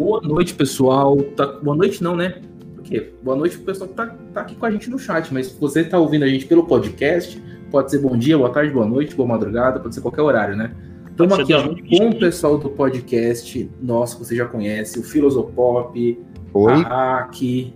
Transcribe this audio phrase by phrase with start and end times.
[0.00, 1.14] Boa noite, pessoal.
[1.36, 1.46] Tá...
[1.46, 2.40] Boa noite, não, né?
[2.74, 5.48] Porque boa noite pro pessoal que tá, tá aqui com a gente no chat, mas
[5.48, 7.38] se você tá ouvindo a gente pelo podcast,
[7.70, 10.74] pode ser bom dia, boa tarde, boa noite, boa madrugada, pode ser qualquer horário, né?
[11.10, 16.18] Estamos aqui ó, com o pessoal do podcast nosso, que você já conhece, o Filosopop,
[16.54, 16.72] Oi.
[16.86, 17.74] a Aki,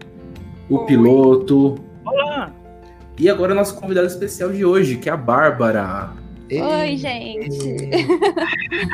[0.71, 0.87] o Oi.
[0.87, 1.75] Piloto.
[2.07, 2.51] Olá!
[3.19, 6.11] E agora nosso convidado especial de hoje, que é a Bárbara.
[6.51, 7.79] Oi, gente!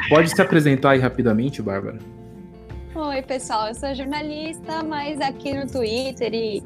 [0.09, 1.98] Pode se apresentar aí rapidamente, Bárbara?
[2.93, 6.61] Oi, pessoal, eu sou jornalista, mas aqui no Twitter e.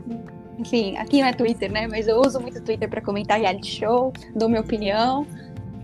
[0.59, 1.87] Enfim, aqui não é Twitter, né?
[1.87, 5.27] Mas eu uso muito Twitter para comentar reality show, dou minha opinião.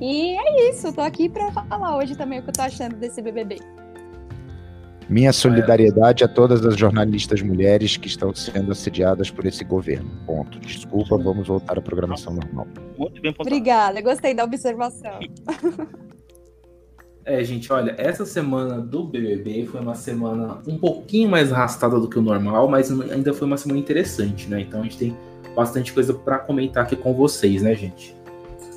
[0.01, 3.21] E é isso, tô aqui para falar hoje também o que eu tô achando desse
[3.21, 3.59] BBB.
[5.11, 10.09] Minha solidariedade a todas as jornalistas mulheres que estão sendo assediadas por esse governo.
[10.25, 10.59] Ponto.
[10.61, 12.67] Desculpa, vamos voltar à programação normal.
[12.97, 15.19] Muito bem Obrigada, gostei da observação.
[17.31, 22.09] É, gente, olha, essa semana do BBB foi uma semana um pouquinho mais arrastada do
[22.09, 24.63] que o normal, mas ainda foi uma semana interessante, né?
[24.63, 25.17] Então a gente tem
[25.55, 28.17] bastante coisa para comentar aqui com vocês, né, gente?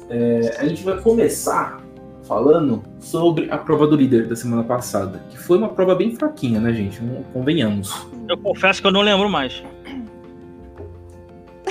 [0.08, 1.82] É, a gente vai começar
[2.28, 6.60] falando sobre a prova do líder da semana passada, que foi uma prova bem fraquinha,
[6.60, 7.02] né, gente?
[7.34, 8.06] Convenhamos.
[8.30, 9.64] Eu confesso que eu não lembro mais.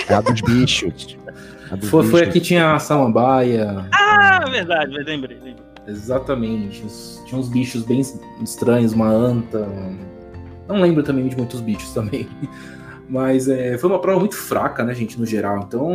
[0.09, 1.17] A dos bichos.
[1.71, 2.19] A dos foi, bichos.
[2.19, 3.87] foi a que tinha a samambaia.
[3.93, 5.37] Ah, verdade, lembrei.
[5.37, 5.72] lembrei.
[5.87, 6.85] Exatamente.
[7.25, 8.01] Tinha uns bichos bem
[8.41, 9.67] estranhos, uma anta.
[10.67, 12.27] Não lembro também de muitos bichos também.
[13.09, 15.65] Mas é, foi uma prova muito fraca, né, gente, no geral.
[15.67, 15.89] Então,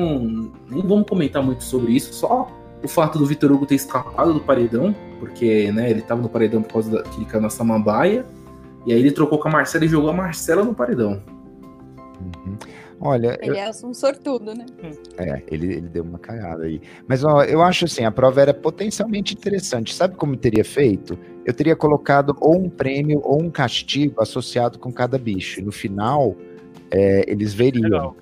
[0.69, 2.13] nem vamos comentar muito sobre isso.
[2.13, 2.49] Só
[2.83, 6.63] o fato do Vitor Hugo ter escapado do paredão, porque né, ele estava no paredão
[6.63, 8.27] por causa da, que ele caiu na samambaia.
[8.87, 11.23] E aí ele trocou com a Marcela e jogou a Marcela no paredão.
[12.21, 12.58] Uhum.
[13.01, 13.39] Olha.
[13.41, 13.57] Ele eu...
[13.57, 14.67] é um sortudo, né?
[15.17, 16.81] É, ele, ele deu uma cagada aí.
[17.07, 19.95] Mas ó, eu acho assim, a prova era potencialmente interessante.
[19.95, 21.19] Sabe como teria feito?
[21.45, 25.61] Eu teria colocado ou um prêmio ou um castigo associado com cada bicho.
[25.61, 26.37] E no final,
[26.91, 27.83] é, eles veriam.
[27.83, 28.17] Legal.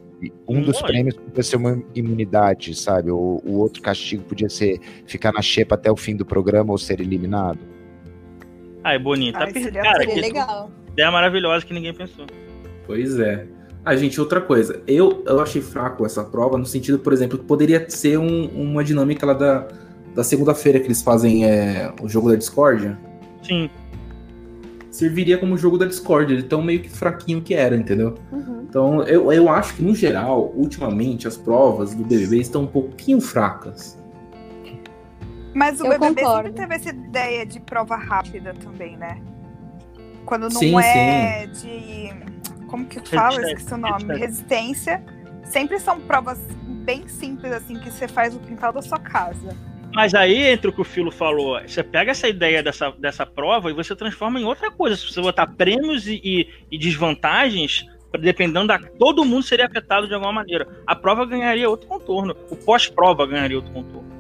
[0.49, 3.11] Um dos prêmios podia ser uma imunidade, sabe?
[3.11, 6.79] O, o outro castigo podia ser ficar na xepa até o fim do programa ou
[6.79, 7.59] ser eliminado.
[8.83, 9.37] Ah, é bonito.
[9.37, 10.71] Ah, tá seria, cara, seria legal.
[10.93, 12.25] Ideia maravilhosa que ninguém pensou.
[12.87, 13.47] Pois é.
[13.87, 14.83] Ah, gente, outra coisa.
[14.85, 18.83] Eu, eu achei fraco essa prova, no sentido, por exemplo, que poderia ser um, uma
[18.83, 19.69] dinâmica lá da,
[20.13, 22.99] da segunda-feira que eles fazem é, o jogo da discórdia.
[23.45, 23.71] Sim.
[24.91, 28.19] Serviria como jogo da discórdia, de tão meio que fraquinho que era, entendeu?
[28.33, 28.67] Uhum.
[28.69, 33.21] Então, eu, eu acho que, no geral, ultimamente, as provas do BBB estão um pouquinho
[33.21, 33.97] fracas.
[35.55, 36.49] Mas o eu BBB concordo.
[36.49, 39.23] sempre teve essa ideia de prova rápida também, né?
[40.25, 41.69] Quando não sim, é sim.
[41.69, 42.36] de
[42.67, 43.41] como que fala?
[43.43, 44.19] Esqueci o nome.
[44.19, 45.03] Resistência.
[45.45, 46.39] Sempre são provas
[46.85, 49.57] bem simples, assim, que você faz no quintal da sua casa.
[49.95, 53.71] Mas aí, entre o que o Filo falou, você pega essa ideia dessa, dessa prova
[53.71, 54.97] e você transforma em outra coisa.
[54.97, 57.87] Se você botar prêmios e, e, e desvantagens,
[58.21, 58.79] dependendo da.
[58.79, 60.67] Todo mundo seria afetado de alguma maneira.
[60.87, 62.37] A prova ganharia outro contorno.
[62.51, 64.16] O pós-prova ganharia outro contorno.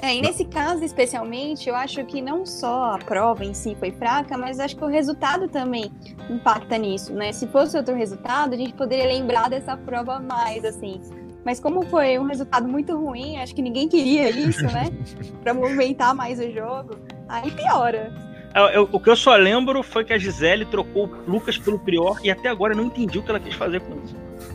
[0.00, 3.90] É, e nesse caso especialmente, eu acho que não só a prova em si foi
[3.90, 5.90] fraca, mas acho que o resultado também
[6.30, 7.32] impacta nisso, né?
[7.32, 11.00] Se fosse outro resultado, a gente poderia lembrar dessa prova mais, assim.
[11.44, 14.90] Mas como foi um resultado muito ruim, acho que ninguém queria isso, né?
[15.42, 16.96] pra movimentar mais o jogo,
[17.28, 18.12] aí piora.
[18.54, 21.58] Eu, é, eu, o que eu só lembro foi que a Gisele trocou o Lucas
[21.58, 24.14] pelo Prior e até agora eu não entendi o que ela quis fazer com isso.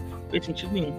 [0.10, 0.96] Não fez sentido nenhum.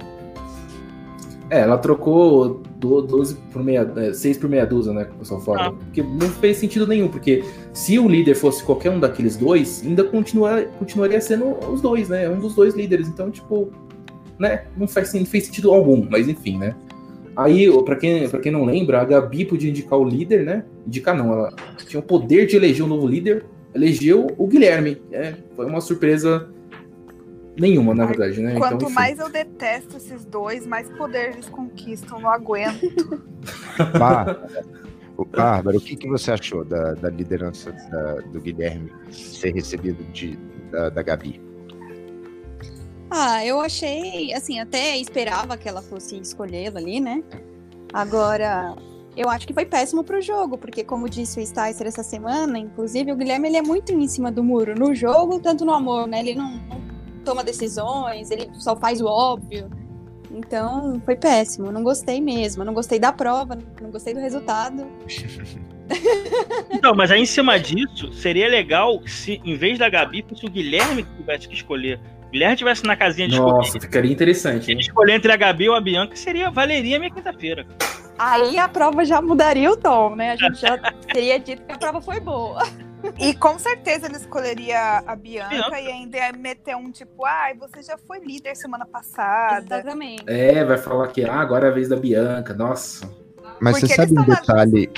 [1.50, 5.04] É, ela trocou 12 por meia, 6 é, por meia dúzia, né?
[5.04, 5.66] Que o pessoal fala.
[5.68, 5.72] Ah.
[5.72, 10.04] Porque não fez sentido nenhum, porque se o líder fosse qualquer um daqueles dois, ainda
[10.04, 12.28] continua, continuaria sendo os dois, né?
[12.28, 13.08] Um dos dois líderes.
[13.08, 13.70] Então, tipo,
[14.38, 14.64] né?
[14.76, 16.74] Não faz, não fez sentido algum, mas enfim, né?
[17.36, 20.64] Aí, para quem, pra quem não lembra, a Gabi podia indicar o líder, né?
[20.86, 21.52] Indicar não, ela
[21.86, 23.44] tinha o poder de eleger um novo líder,
[23.74, 25.02] elegeu o Guilherme.
[25.10, 26.48] É, foi uma surpresa
[27.56, 28.56] Nenhuma, na verdade, né?
[28.56, 33.24] Quanto então, mais eu detesto esses dois, mais poder eles conquistam, não aguento.
[35.30, 40.36] Bárbara, o que, que você achou da, da liderança da, do Guilherme ser recebido de,
[40.72, 41.40] da, da Gabi?
[43.10, 47.22] Ah, eu achei, assim, até esperava que ela fosse escolhê-lo ali, né?
[47.92, 48.74] Agora,
[49.16, 53.12] eu acho que foi péssimo pro jogo, porque como disse o Sticer essa semana, inclusive
[53.12, 56.18] o Guilherme ele é muito em cima do muro no jogo, tanto no amor, né?
[56.18, 56.83] Ele não, não
[57.24, 59.68] toma decisões, ele só faz o óbvio.
[60.30, 61.70] Então, foi péssimo.
[61.70, 62.64] Não gostei mesmo.
[62.64, 64.86] Não gostei da prova, não gostei do resultado.
[66.72, 70.50] Então, mas aí em cima disso, seria legal se, em vez da Gabi, fosse o
[70.50, 72.00] Guilherme que tivesse que escolher.
[72.26, 73.80] O Guilherme tivesse na casinha de Nossa, escolher.
[73.82, 74.70] ficaria interessante.
[74.70, 77.66] Ele escolher entre a Gabi ou a Bianca, seria, valeria a minha quinta-feira.
[78.18, 80.30] Aí a prova já mudaria o tom, né?
[80.32, 80.78] A gente já
[81.12, 82.62] teria dito que a prova foi boa.
[83.18, 85.80] E com certeza ele escolheria a Bianca, Bianca.
[85.80, 89.76] e ainda ia meter um tipo, ai, ah, você já foi líder semana passada.
[89.76, 90.24] Exatamente.
[90.26, 93.08] É, vai falar que ah, agora é a vez da Bianca, nossa.
[93.60, 94.90] Mas Porque você sabe um detalhe,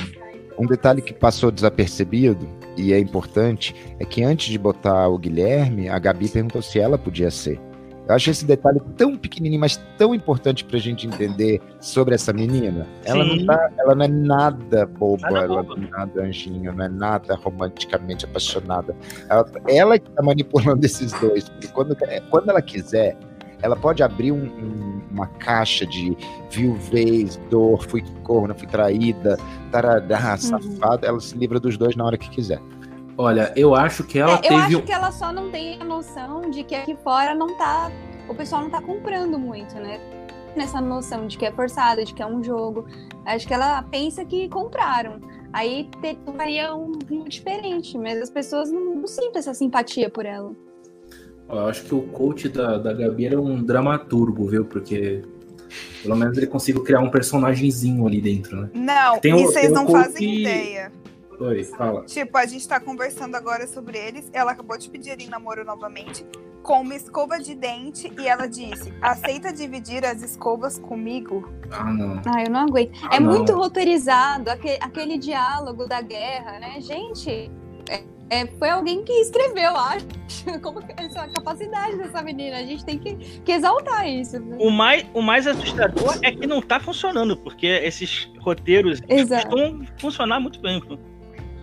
[0.59, 5.89] um detalhe que passou desapercebido e é importante, é que antes de botar o Guilherme,
[5.89, 7.61] a Gabi perguntou se ela podia ser.
[8.09, 12.87] Eu acho esse detalhe tão pequenininho, mas tão importante pra gente entender sobre essa menina.
[13.05, 15.77] Ela não, tá, ela não é nada boba, nada ela boba.
[15.77, 18.95] não é nada anjinho, não é nada romanticamente apaixonada.
[19.29, 21.97] Ela, ela que tá manipulando esses dois, porque quando,
[22.31, 23.17] quando ela quiser,
[23.61, 26.17] ela pode abrir um, um, uma caixa de
[26.51, 29.37] viuvez, dor, fui corna, fui traída,
[29.73, 30.39] taradá, uhum.
[30.39, 32.61] safada, ela se livra dos dois na hora que quiser.
[33.19, 34.55] Olha, eu acho que ela é, teve.
[34.55, 37.91] Eu acho que ela só não tem a noção de que aqui fora não tá.
[38.29, 39.99] O pessoal não tá comprando muito, né?
[40.55, 42.87] Nessa noção de que é forçado, de que é um jogo.
[43.25, 45.21] Acho que ela pensa que compraram.
[45.53, 50.53] Aí teria um rumo diferente, mas as pessoas não, não sentem essa simpatia por ela.
[51.49, 54.65] Eu acho que o coach da, da Gabi era um dramaturgo, viu?
[54.65, 55.23] Porque
[56.03, 58.71] pelo menos ele conseguiu criar um personagemzinho ali dentro, né?
[58.75, 60.93] Não, tem e vocês não fazem ideia.
[61.39, 62.05] Oi, fala.
[62.05, 64.31] Tipo, a gente tá conversando agora sobre eles.
[64.33, 66.25] Ela acabou de pedir em namoro novamente
[66.63, 71.49] com uma escova de dente e ela disse: aceita dividir as escovas comigo?
[71.71, 72.21] Ah, não.
[72.27, 72.93] Ah, eu não aguento.
[73.05, 73.33] Ah, é não.
[73.33, 76.81] muito roteirizado aquele, aquele, diálogo da guerra, né?
[76.81, 77.51] Gente,
[77.89, 80.07] é, é, foi alguém que escreveu, acho.
[80.63, 82.57] Como que é a capacidade dessa menina?
[82.57, 84.41] A gente tem que, que exaltar isso.
[84.41, 84.57] Né?
[84.59, 90.41] O, mais, o mais assustador é que não tá funcionando, porque esses roteiros estão funcionar
[90.41, 90.83] muito bem.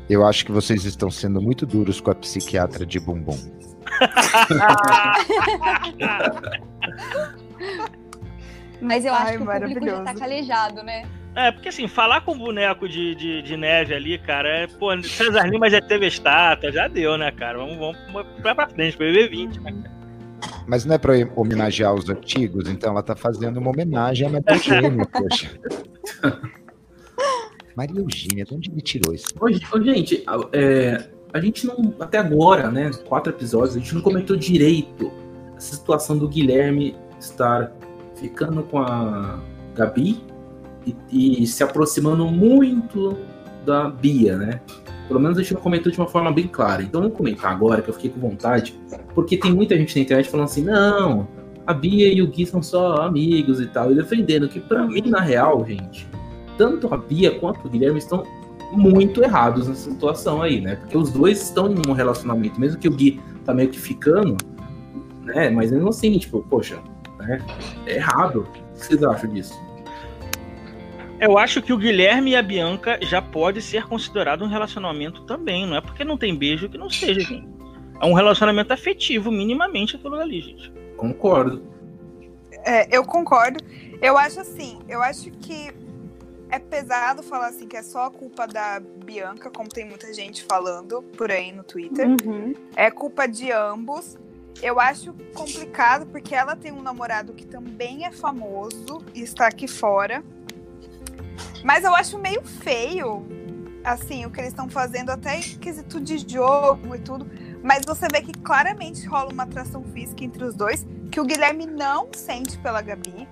[0.09, 3.39] Eu acho que vocês estão sendo muito duros com a psiquiatra de bumbum.
[8.81, 11.05] Mas eu acho Ai, que o público já tá calejado, né?
[11.35, 15.47] É, porque assim, falar com boneco de, de, de, neve ali, cara, é, pô, César
[15.47, 17.57] Lima já teve estátua, já deu, né, cara?
[17.57, 17.97] Vamos, vamos
[18.41, 19.73] pra, pra frente, pra BB20, né,
[20.67, 24.57] Mas não é pra homenagear os antigos, então ela tá fazendo uma homenagem a Metal
[24.57, 25.49] Gêmeo, poxa.
[27.75, 29.27] Maria Eugênia, de onde ele tirou isso?
[29.83, 35.11] Gente, é, a gente não, até agora, né, quatro episódios, a gente não comentou direito
[35.57, 37.71] essa situação do Guilherme estar
[38.15, 39.39] ficando com a
[39.75, 40.21] Gabi
[41.11, 43.17] e, e se aproximando muito
[43.65, 44.61] da Bia, né?
[45.07, 46.83] Pelo menos a gente não comentou de uma forma bem clara.
[46.83, 48.77] Então vamos comentar agora, que eu fiquei com vontade,
[49.13, 51.27] porque tem muita gente na internet falando assim, não,
[51.65, 55.03] a Bia e o Gui são só amigos e tal, e defendendo que para mim,
[55.05, 56.07] na real, gente,
[56.57, 58.23] tanto a Bia quanto o Guilherme estão
[58.71, 60.75] muito errados nessa situação aí, né?
[60.75, 64.37] Porque os dois estão em um relacionamento, mesmo que o Gui tá meio que ficando,
[65.21, 65.49] né?
[65.49, 66.79] Mas mesmo assim, tipo, poxa,
[67.19, 67.43] né?
[67.85, 68.41] É errado.
[68.41, 69.53] O que vocês acham disso?
[71.19, 75.65] Eu acho que o Guilherme e a Bianca já pode ser considerado um relacionamento também.
[75.65, 77.47] Não é porque não tem beijo que não seja, gente.
[78.01, 80.73] É um relacionamento afetivo, minimamente, aquilo ali, gente.
[80.97, 81.63] Concordo.
[82.65, 83.63] É, eu concordo.
[84.01, 85.71] Eu acho assim, eu acho que
[86.53, 90.43] é pesado falar assim que é só a culpa da Bianca, como tem muita gente
[90.43, 92.07] falando por aí no Twitter.
[92.07, 92.53] Uhum.
[92.75, 94.19] É culpa de ambos.
[94.61, 99.67] Eu acho complicado porque ela tem um namorado que também é famoso e está aqui
[99.67, 100.23] fora.
[101.63, 103.25] Mas eu acho meio feio,
[103.83, 107.25] assim, o que eles estão fazendo, até em quesito de jogo e tudo.
[107.63, 111.65] Mas você vê que claramente rola uma atração física entre os dois, que o Guilherme
[111.65, 113.27] não sente pela Gabi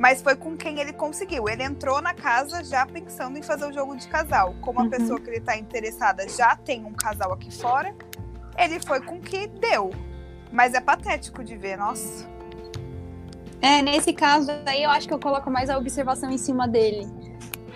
[0.00, 1.46] mas foi com quem ele conseguiu.
[1.46, 4.54] Ele entrou na casa já pensando em fazer o jogo de casal.
[4.62, 4.88] Como a uhum.
[4.88, 7.94] pessoa que ele está interessada já tem um casal aqui fora,
[8.56, 9.90] ele foi com que deu.
[10.50, 12.26] Mas é patético de ver, nossa.
[13.60, 17.06] É, nesse caso aí eu acho que eu coloco mais a observação em cima dele.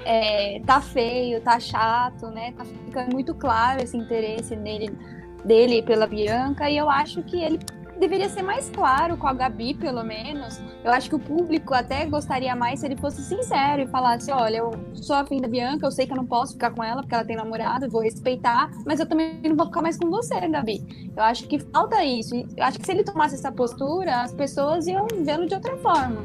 [0.07, 2.55] É, tá feio, tá chato, né?
[2.57, 4.97] Tá ficando muito claro esse interesse nele,
[5.45, 7.59] dele pela Bianca, e eu acho que ele
[7.99, 10.61] deveria ser mais claro com a Gabi, pelo menos.
[10.83, 14.59] Eu acho que o público até gostaria mais se ele fosse sincero e falasse: olha,
[14.59, 17.15] eu sou afim da Bianca, eu sei que eu não posso ficar com ela porque
[17.15, 21.11] ela tem namorado, vou respeitar, mas eu também não vou ficar mais com você, Gabi.
[21.17, 22.35] Eu acho que falta isso.
[22.35, 26.23] Eu acho que se ele tomasse essa postura, as pessoas iam vê-lo de outra forma.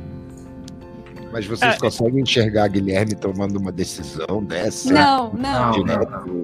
[1.31, 1.77] Mas vocês é.
[1.77, 4.91] conseguem enxergar Guilherme tomando uma decisão dessa?
[4.91, 5.71] Não, não.
[5.71, 6.43] Não, não.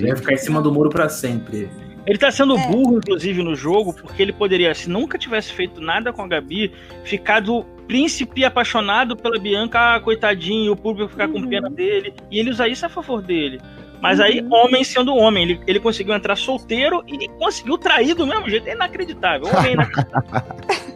[0.00, 1.70] Vai ficar em cima do muro para sempre.
[2.06, 2.66] Ele tá sendo é.
[2.66, 6.72] burro, inclusive, no jogo, porque ele poderia, se nunca tivesse feito nada com a Gabi,
[7.02, 11.42] ficado príncipe apaixonado pela Bianca, ah, coitadinho, o público ficar uhum.
[11.42, 13.60] com pena dele, e ele usar isso a favor dele.
[14.02, 14.24] Mas uhum.
[14.24, 18.68] aí, homem sendo homem, ele, ele conseguiu entrar solteiro e conseguiu trair do mesmo jeito.
[18.68, 19.48] É inacreditável.
[19.48, 20.30] Homem é inacreditável.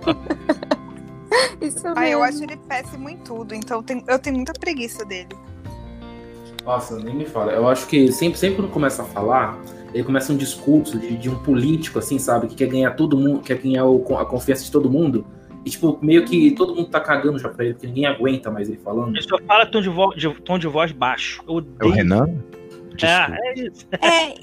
[1.62, 1.94] isso mesmo.
[1.98, 5.28] Ah, eu acho ele péssimo em tudo, então eu tenho muita preguiça dele.
[6.64, 7.52] Nossa, nem me fala.
[7.52, 9.58] Eu acho que sempre, sempre quando começa a falar,
[9.94, 12.46] ele começa um discurso de, de um político, assim, sabe?
[12.48, 15.26] Que quer ganhar todo mundo, quer ganhar o, a confiança de todo mundo.
[15.64, 18.68] E, tipo, meio que todo mundo tá cagando já pra ele, porque ninguém aguenta mais
[18.68, 19.16] ele falando.
[19.16, 21.42] Ele só fala tom de, vo de, tom de voz baixo.
[21.46, 21.76] Eu odeio.
[21.80, 22.28] É o Renan?
[23.02, 23.86] É, é isso.
[24.00, 24.34] É,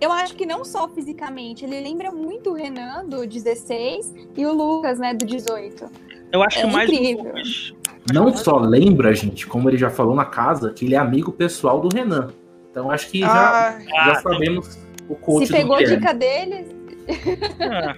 [0.00, 4.52] eu acho que não só fisicamente, ele lembra muito o Renan do 16 e o
[4.52, 5.84] Lucas, né, do 18.
[6.32, 7.32] Eu acho é que mais incrível.
[8.12, 11.80] Não só lembra, gente, como ele já falou na casa, que ele é amigo pessoal
[11.80, 12.28] do Renan.
[12.74, 13.28] Então acho que já,
[13.68, 14.76] ah, já ah, sabemos
[15.08, 16.66] o coach Se pegou dica dele.
[17.60, 17.94] Ah.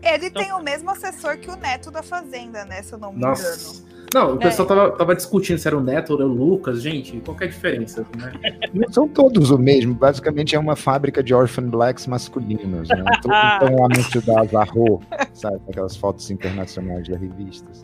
[0.00, 0.42] Ele então...
[0.42, 2.80] tem o mesmo assessor que o Neto da Fazenda, né?
[2.80, 3.42] Se eu não me Nossa.
[3.42, 3.90] engano.
[4.14, 4.68] Não, o pessoal é.
[4.68, 7.46] tava, tava discutindo se era o Neto ou era o Lucas, gente, qual é a
[7.48, 8.32] diferença, né?
[8.72, 13.04] Não são todos o mesmo, basicamente é uma fábrica de orphan blacks masculinos, né?
[13.18, 17.82] Então o anúncio da Azarro, sabe, aquelas fotos internacionais de revistas.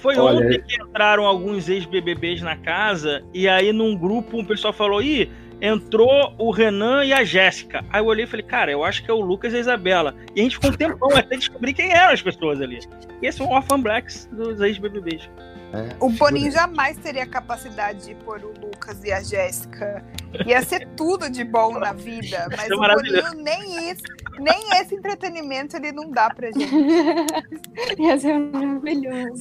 [0.00, 4.72] Foi Olha, ontem que entraram alguns ex-BBBs na casa e aí num grupo um pessoal
[4.72, 5.30] falou: ih,
[5.60, 7.84] entrou o Renan e a Jéssica.
[7.90, 10.14] Aí eu olhei e falei, cara, eu acho que é o Lucas e a Isabela.
[10.34, 12.80] E a gente ficou um tempão até descobrir quem eram as pessoas ali.
[13.20, 15.28] E esse é um Orphan Blacks dos ex-BBBs.
[15.72, 20.04] É, o Boninho jamais teria capacidade de pôr o Lucas e a Jéssica.
[20.46, 24.02] Ia ser tudo de bom na vida, mas é o Boninho nem isso,
[24.38, 26.68] nem esse entretenimento ele não dá pra gente.
[27.98, 29.38] Ia ser maravilhoso.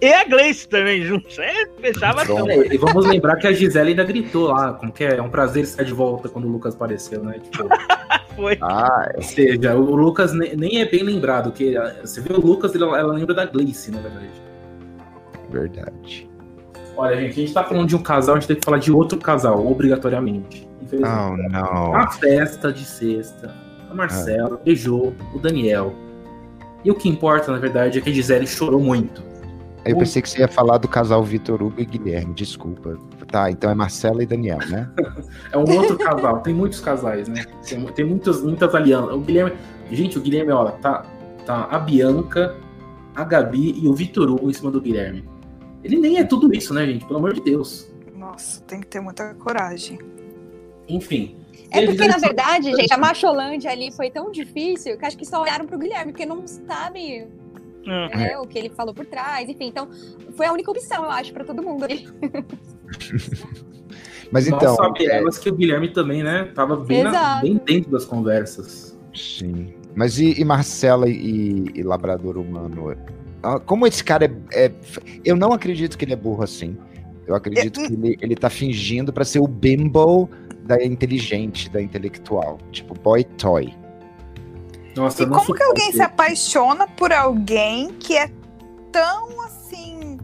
[0.00, 1.38] E a Gleice também juntos.
[1.38, 2.50] É, fechava tudo.
[2.50, 5.16] E vamos lembrar que a Gisele ainda gritou lá, como que é?
[5.16, 7.38] É um prazer estar de volta quando o Lucas apareceu, né?
[7.38, 7.68] Tipo,
[8.38, 8.56] Foi.
[8.60, 12.96] Ah, ou seja, o Lucas nem é bem lembrado, que você vê o Lucas, ela,
[12.96, 14.30] ela lembra da Gleice, na verdade.
[15.50, 16.28] Verdade.
[16.96, 18.90] Olha, gente, a gente tá falando de um casal, a gente tem que falar de
[18.90, 20.68] outro casal, obrigatoriamente.
[20.92, 21.94] Oh, não.
[21.94, 23.54] A festa de sexta,
[23.90, 24.64] a Marcela ah.
[24.64, 25.94] beijou o Daniel.
[26.84, 29.22] E o que importa, na verdade, é que a Gisele chorou muito.
[29.84, 32.98] Eu pensei que você ia falar do casal Vitor Hugo e Guilherme, desculpa.
[33.28, 34.90] Tá, então é Marcela e Daniel, né?
[35.52, 37.44] é um outro casal, tem muitos casais, né?
[37.66, 39.14] Tem, tem muitas, muitas alianças.
[39.14, 39.52] O Guilherme,
[39.90, 41.04] gente, o Guilherme, olha, tá,
[41.46, 42.56] tá a Bianca,
[43.14, 45.24] a Gabi e o Vitor Hugo em cima do Guilherme.
[45.82, 47.04] Ele nem é tudo isso, né, gente?
[47.06, 47.90] Pelo amor de Deus.
[48.14, 49.98] Nossa, tem que ter muita coragem.
[50.88, 51.36] Enfim.
[51.70, 55.42] É porque, na verdade, gente, a Macholândia ali foi tão difícil que acho que só
[55.42, 57.28] olharam pro Guilherme, porque não sabe
[57.86, 58.38] é.
[58.38, 59.66] o que ele falou por trás, enfim.
[59.68, 59.88] Então,
[60.34, 62.08] foi a única opção, eu acho, para todo mundo ali.
[64.30, 64.76] Mas então.
[64.76, 65.40] Nós sabemos é...
[65.40, 66.50] que o Guilherme também, né?
[66.54, 68.98] Tava bem, na, bem dentro das conversas.
[69.14, 69.74] Sim.
[69.94, 72.94] Mas e, e Marcela e, e, Labrador Humano?
[73.42, 74.72] Ah, como esse cara é, é,
[75.24, 76.76] Eu não acredito que ele é burro assim.
[77.26, 80.28] Eu acredito que ele, ele tá fingindo para ser o bimbo
[80.64, 82.58] da inteligente, da intelectual.
[82.72, 83.74] Tipo, boy toy.
[84.96, 88.30] Nossa, e como que alguém se apaixona por alguém que é
[88.90, 90.18] tão assim.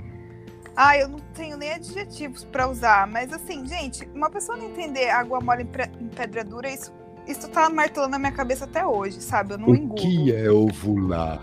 [0.76, 5.08] Ah, eu não tenho nem adjetivos para usar, mas assim, gente, uma pessoa não entender
[5.08, 6.92] água mole em, pedra dura, isso,
[7.28, 9.54] isso tá martelando na minha cabeça até hoje, sabe?
[9.54, 9.92] Eu não o engulo.
[9.92, 11.40] O que é ovular?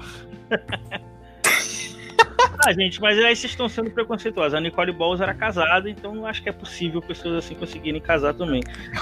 [2.66, 4.54] ah, gente, mas aí vocês estão sendo preconceituosos.
[4.54, 8.34] A Nicole Balls era casada, então não acho que é possível pessoas assim conseguirem casar
[8.34, 8.62] também.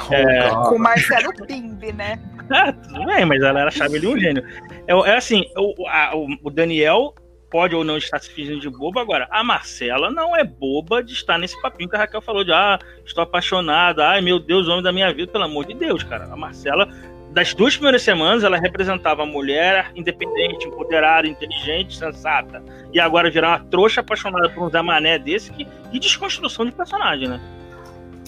[0.09, 0.49] Oh, é...
[0.49, 2.19] Com o Marcelo Pimbe, né?
[2.51, 4.43] Ah, tudo bem, mas ela era chave de um gênio.
[4.87, 7.13] É, é assim, o, a, o Daniel
[7.49, 9.01] pode ou não estar se fingindo de boba.
[9.01, 12.51] Agora, a Marcela não é boba de estar nesse papinho que a Raquel falou de
[12.51, 16.25] ah, estou apaixonada, ai meu Deus, homem da minha vida, pelo amor de Deus, cara.
[16.25, 16.87] A Marcela,
[17.31, 22.63] das duas primeiras semanas, ela representava a mulher independente, empoderada, inteligente, sensata.
[22.91, 26.71] E agora virar uma trouxa apaixonada por um Zé Mané desse, que, que desconstrução de
[26.71, 27.39] personagem, né?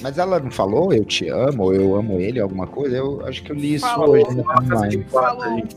[0.02, 2.96] Mas ela não falou eu te amo, ou eu amo ele, alguma coisa?
[2.98, 5.06] Eu acho que eu li isso falou, hoje na timeline.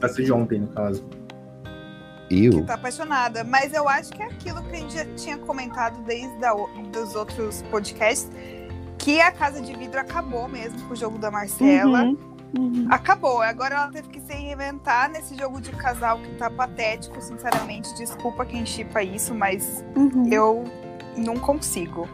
[0.01, 1.05] A gente de ontem, no caso.
[2.31, 2.53] Eu?
[2.53, 3.45] Que tá apaixonada.
[3.45, 6.55] Mas eu acho que é aquilo que a gente já tinha comentado desde a,
[6.91, 8.31] dos outros podcasts,
[8.99, 12.05] que a Casa de Vidro acabou mesmo com o jogo da Marcela.
[12.05, 12.87] Uhum, uhum.
[12.91, 13.43] Acabou.
[13.43, 17.95] Agora ela teve que se reinventar nesse jogo de casal que tá patético, sinceramente.
[17.97, 20.33] Desculpa quem chipa isso, mas uhum.
[20.33, 20.65] eu
[21.17, 22.09] não consigo.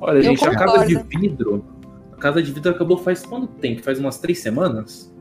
[0.00, 0.62] Olha, eu gente, concordo.
[0.62, 1.64] a casa de vidro.
[2.12, 3.82] A casa de vidro acabou faz quanto tempo?
[3.82, 5.12] Faz umas três semanas?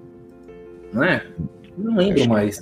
[0.92, 1.26] Não é?
[1.78, 2.62] Não lembro mais.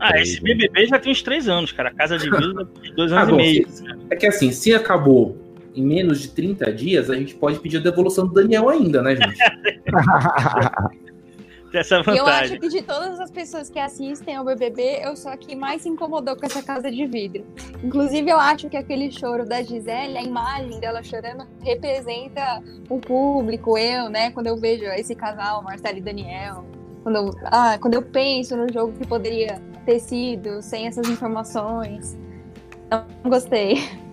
[0.00, 1.90] Ah, esse BBB já tem uns três anos, cara.
[1.90, 3.68] A casa de vidro tem dois anos ah, bom, e meio.
[4.10, 5.45] É que assim, se acabou
[5.76, 9.16] em menos de 30 dias, a gente pode pedir a devolução do Daniel ainda, né,
[9.16, 9.38] gente?
[11.76, 12.18] essa vantagem.
[12.18, 15.54] Eu acho que de todas as pessoas que assistem ao BBB, eu sou a que
[15.54, 17.44] mais se incomodou com essa casa de vidro.
[17.82, 23.76] Inclusive, eu acho que aquele choro da Gisele, a imagem dela chorando, representa o público,
[23.76, 24.30] eu, né?
[24.30, 26.64] Quando eu vejo esse casal, Marcelo e Daniel.
[27.02, 32.18] Quando eu, ah, quando eu penso no jogo que poderia ter sido sem essas informações.
[32.90, 34.05] Não gostei.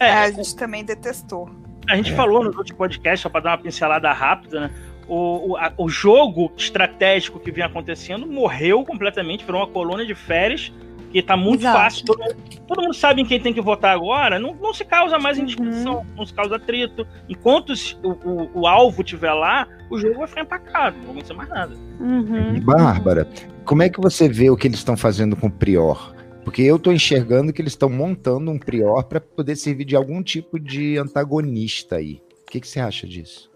[0.00, 1.50] É, a gente também detestou.
[1.88, 4.70] A gente falou no outro podcast, só para dar uma pincelada rápida, né?
[5.08, 10.14] O, o, a, o jogo estratégico que vinha acontecendo morreu completamente, virou uma colônia de
[10.14, 10.70] férias
[11.10, 11.78] que tá muito Exato.
[11.78, 12.04] fácil.
[12.04, 12.36] Todo mundo,
[12.66, 14.38] todo mundo, sabe em quem tem que votar agora.
[14.38, 16.06] Não, não se causa mais indisposição, uhum.
[16.16, 17.06] não se causa atrito.
[17.28, 21.34] Enquanto o, o, o, alvo estiver lá, o jogo vai ficar empacado, não vai acontecer
[21.34, 21.74] mais nada.
[21.98, 22.60] Uhum.
[22.60, 23.26] Bárbara,
[23.64, 26.14] como é que você vê o que eles estão fazendo com o Prior?
[26.48, 30.22] Porque eu estou enxergando que eles estão montando um Prior para poder servir de algum
[30.22, 32.22] tipo de antagonista aí.
[32.42, 33.50] O que, que você acha disso?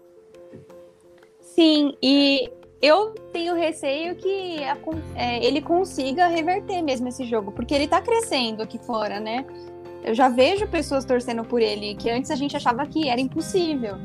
[1.41, 4.77] Sim, e eu tenho receio que a,
[5.15, 9.43] é, ele consiga reverter mesmo esse jogo, porque ele tá crescendo aqui fora, né?
[10.03, 13.97] Eu já vejo pessoas torcendo por ele, que antes a gente achava que era impossível.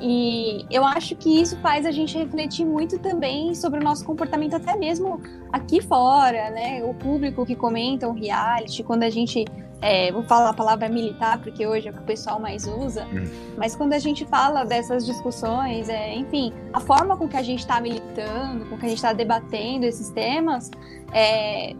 [0.00, 4.54] E eu acho que isso faz a gente refletir muito também sobre o nosso comportamento,
[4.54, 5.20] até mesmo
[5.52, 6.82] aqui fora, né?
[6.84, 9.44] O público que comenta o reality, quando a gente
[9.82, 13.06] é, vou falar a palavra militar, porque hoje é o que o pessoal mais usa,
[13.06, 13.24] hum.
[13.56, 17.60] mas quando a gente fala dessas discussões, é, enfim, a forma com que a gente
[17.60, 20.70] está militando, com que a gente está debatendo esses temas,
[21.12, 21.74] é,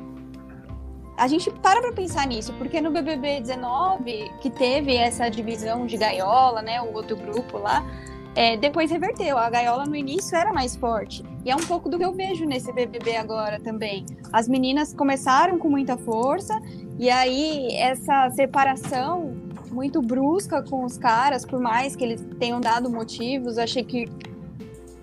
[1.17, 5.99] a gente para para pensar nisso, porque no BBB 19, que teve essa divisão de
[5.99, 7.85] gaiola, né, o outro grupo lá,
[8.35, 9.37] é, depois reverteu.
[9.37, 11.25] A gaiola no início era mais forte.
[11.45, 14.05] E é um pouco do que eu vejo nesse BBB agora também.
[14.33, 16.61] As meninas começaram com muita força,
[16.99, 19.35] e aí essa separação
[19.71, 24.09] muito brusca com os caras, por mais que eles tenham dado motivos, achei que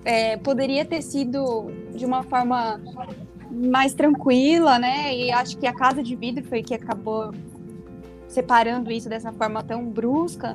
[0.05, 2.79] é, poderia ter sido de uma forma
[3.51, 5.15] mais tranquila, né?
[5.15, 7.33] E acho que a Casa de Vidro foi que acabou
[8.27, 10.53] separando isso dessa forma tão brusca.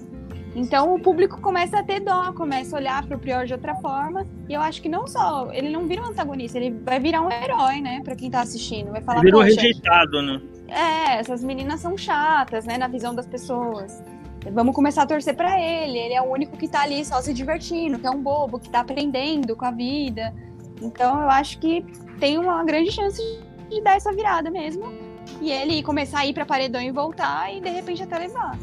[0.55, 3.75] Então o público começa a ter dó, começa a olhar para o Prior de outra
[3.77, 4.27] forma.
[4.49, 7.31] E eu acho que não só, ele não vira um antagonista, ele vai virar um
[7.31, 8.91] herói, né, para quem tá assistindo.
[8.91, 10.43] Vai falar, Virou rejeitado, né?
[10.69, 14.03] É, essas meninas são chatas, né, na visão das pessoas.
[14.51, 15.99] Vamos começar a torcer para ele.
[15.99, 18.69] Ele é o único que tá ali só se divertindo, que é um bobo, que
[18.69, 20.35] tá aprendendo com a vida.
[20.81, 21.85] Então eu acho que
[22.19, 23.23] tem uma grande chance
[23.71, 24.93] de dar essa virada mesmo.
[25.41, 28.59] E ele começar a ir para paredão e voltar e de repente até levar.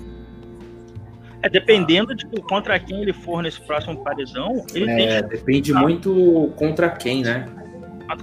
[1.42, 5.30] É, dependendo de contra quem ele for nesse próximo paredão, ele é, tem...
[5.30, 7.46] depende muito contra quem, né?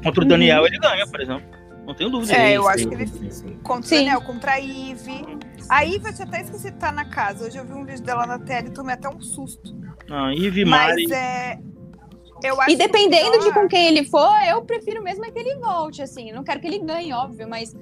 [0.03, 0.67] Contra o Daniel uhum.
[0.67, 1.57] ele ganha, por exemplo.
[1.87, 2.37] Não tenho dúvida.
[2.37, 3.07] É, eu acho que ele.
[3.63, 5.39] Contra o Daniel, contra a Ive.
[5.71, 7.47] A Ive eu tinha até esqueci de estar na casa.
[7.47, 9.75] Hoje eu vi um vídeo dela na tela e tomei até um susto.
[10.11, 11.59] Ah, Ive Mas é.
[12.69, 16.33] e dependendo de com quem ele for, eu prefiro mesmo é que ele volte, assim.
[16.33, 17.75] Não quero que ele ganhe, óbvio, mas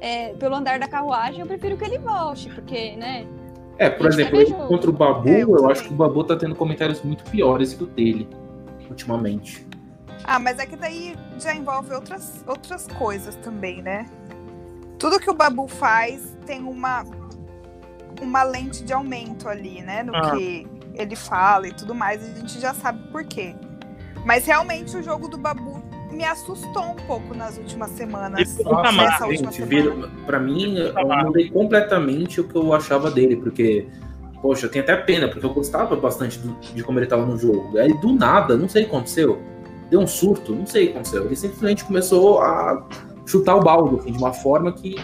[0.00, 3.26] é, pelo andar da carruagem, eu prefiro que ele volte, porque, né?
[3.82, 6.54] É, por exemplo, contra o Babu, é, eu, eu acho que o Babu tá tendo
[6.54, 8.28] comentários muito piores do dele,
[8.88, 9.66] ultimamente.
[10.22, 14.08] Ah, mas é que daí já envolve outras, outras coisas também, né?
[15.00, 17.04] Tudo que o Babu faz tem uma,
[18.20, 20.04] uma lente de aumento ali, né?
[20.04, 20.30] No ah.
[20.30, 20.64] que
[20.94, 23.52] ele fala e tudo mais, a gente já sabe por quê.
[24.24, 28.58] Mas realmente o jogo do Babu me assustou um pouco nas últimas semanas.
[28.58, 30.10] Nossa, última gente, semana.
[30.26, 33.86] pra mim, eu mudei completamente o que eu achava dele, porque,
[34.40, 37.36] poxa, eu tenho até pena, porque eu gostava bastante do, de como ele tava no
[37.36, 37.78] jogo.
[37.78, 39.40] Aí, do nada, não sei o que aconteceu,
[39.90, 41.24] deu um surto, não sei o que aconteceu.
[41.24, 42.86] Ele simplesmente começou a
[43.26, 44.96] chutar o balde, assim, de uma forma que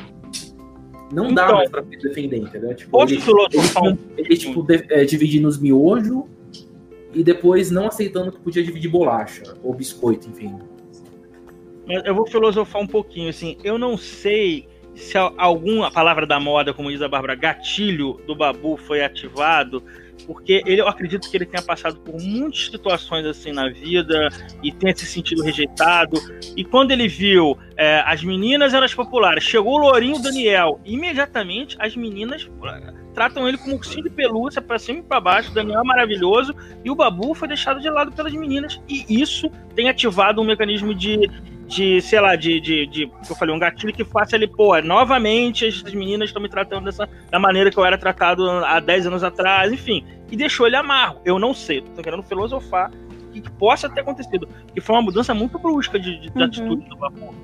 [1.11, 2.75] não dá então, mais pra se defender, entendeu?
[2.75, 6.25] Tipo, ele, ele, ele, tipo, de, é, dividir nos miojos
[7.15, 10.55] e depois não aceitando que podia dividir bolacha ou biscoito, enfim
[11.89, 16.91] eu vou filosofar um pouquinho, assim, eu não sei se alguma palavra da moda, como
[16.91, 19.83] diz a Bárbara, gatilho do Babu foi ativado,
[20.27, 24.29] porque ele, eu acredito que ele tenha passado por muitas situações assim na vida
[24.63, 26.21] e tenha se sentido rejeitado.
[26.57, 31.77] E quando ele viu é, as meninas eram as populares, chegou o Lourinho Daniel, imediatamente
[31.79, 35.51] as meninas é, tratam ele como ursinho de pelúcia para cima e para baixo.
[35.51, 38.81] O Daniel é maravilhoso e o Babu foi deixado de lado pelas meninas.
[38.89, 41.31] E isso tem ativado um mecanismo de
[41.69, 45.67] de, sei lá, de, de, de eu falei, um gatilho que faça ele, pô, novamente
[45.67, 49.23] as meninas estão me tratando dessa da maneira que eu era tratado há 10 anos
[49.23, 50.05] atrás, enfim.
[50.31, 51.21] E deixou ele amargo.
[51.25, 52.91] Eu não sei, tô querendo filosofar
[53.33, 54.49] que, que possa ter acontecido.
[54.75, 56.45] Que foi uma mudança muito brusca de, de, de uhum.
[56.45, 57.35] atitude do Babu.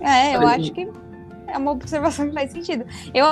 [0.00, 0.88] É, eu acho que
[1.46, 2.84] é uma observação que faz sentido.
[3.14, 3.26] Eu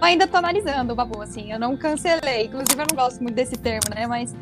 [0.00, 2.46] ainda tô analisando o Babu, assim, eu não cancelei.
[2.46, 4.08] Inclusive, eu não gosto muito desse termo, né?
[4.08, 4.34] Mas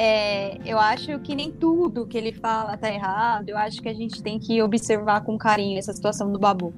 [0.00, 3.48] é, eu acho que nem tudo que ele fala tá errado.
[3.48, 6.72] Eu acho que a gente tem que observar com carinho essa situação do Babu.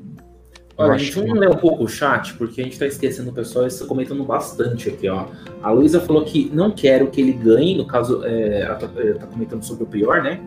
[0.74, 3.34] Olha, a gente vamos ler um pouco o chat, porque a gente tá esquecendo o
[3.34, 5.26] pessoal está comentando bastante aqui, ó.
[5.62, 9.12] A Luísa falou que não quero que ele ganhe, no caso, é, ela tá, é,
[9.12, 10.40] tá comentando sobre o Prior, né?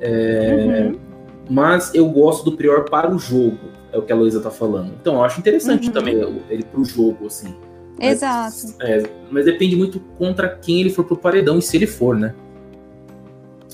[0.00, 0.98] É, uhum.
[1.50, 3.58] Mas eu gosto do Prior para o jogo,
[3.92, 4.94] é o que a Luísa tá falando.
[4.98, 5.92] Então, eu acho interessante uhum.
[5.92, 6.16] também
[6.48, 7.54] ele pro jogo, assim.
[8.00, 8.56] Exato.
[8.78, 12.16] Mas, é, mas depende muito contra quem ele for pro paredão e se ele for,
[12.16, 12.34] né?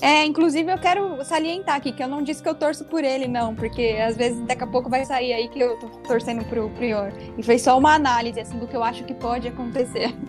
[0.01, 3.25] É, inclusive eu quero salientar aqui que eu não disse que eu torço por ele,
[3.25, 6.69] não, porque às vezes daqui a pouco vai sair aí que eu tô torcendo pro
[6.71, 7.13] Prior.
[7.37, 10.13] E foi só uma análise, assim, do que eu acho que pode acontecer.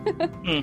[0.47, 0.63] Hum.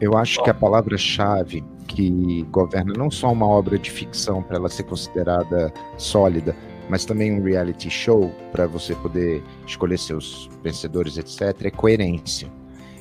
[0.00, 4.68] Eu acho que a palavra-chave que governa não só uma obra de ficção para ela
[4.68, 6.54] ser considerada sólida,
[6.88, 12.48] mas também um reality show para você poder escolher seus vencedores, etc., é coerência.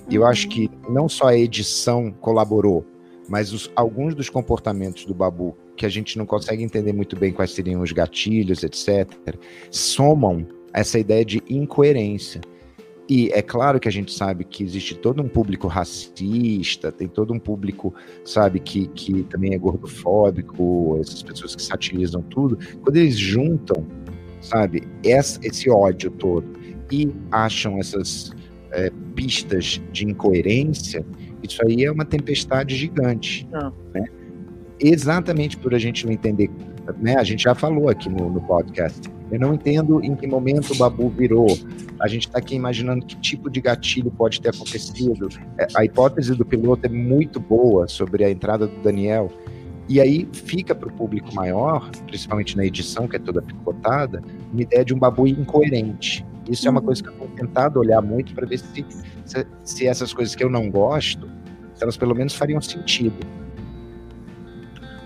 [0.09, 0.51] E eu acho uhum.
[0.51, 2.85] que não só a edição colaborou,
[3.27, 7.33] mas os, alguns dos comportamentos do Babu, que a gente não consegue entender muito bem
[7.33, 9.07] quais seriam os gatilhos, etc.,
[9.69, 12.41] somam essa ideia de incoerência.
[13.09, 17.33] E é claro que a gente sabe que existe todo um público racista, tem todo
[17.33, 17.93] um público,
[18.25, 22.57] sabe, que, que também é gordofóbico, essas pessoas que satirizam tudo.
[22.81, 23.85] Quando eles juntam,
[24.41, 26.45] sabe, essa, esse ódio todo
[26.91, 28.33] e acham essas
[28.71, 31.05] é, pistas de incoerência,
[31.43, 33.47] isso aí é uma tempestade gigante.
[33.53, 33.71] Ah.
[33.93, 34.05] Né?
[34.79, 36.49] Exatamente por a gente não entender,
[36.99, 37.15] né?
[37.17, 40.77] A gente já falou aqui no, no podcast eu não entendo em que momento o
[40.77, 41.47] Babu virou.
[41.99, 45.27] A gente está aqui imaginando que tipo de gatilho pode ter acontecido.
[45.57, 49.29] É, a hipótese do piloto é muito boa sobre a entrada do Daniel.
[49.89, 54.61] E aí fica para o público maior, principalmente na edição, que é toda picotada, uma
[54.61, 56.25] ideia de um Babu incoerente.
[56.49, 56.67] Isso uhum.
[56.67, 58.85] é uma coisa que eu tenho tentado olhar muito para ver se,
[59.25, 61.29] se, se essas coisas que eu não gosto,
[61.79, 63.15] elas pelo menos fariam sentido.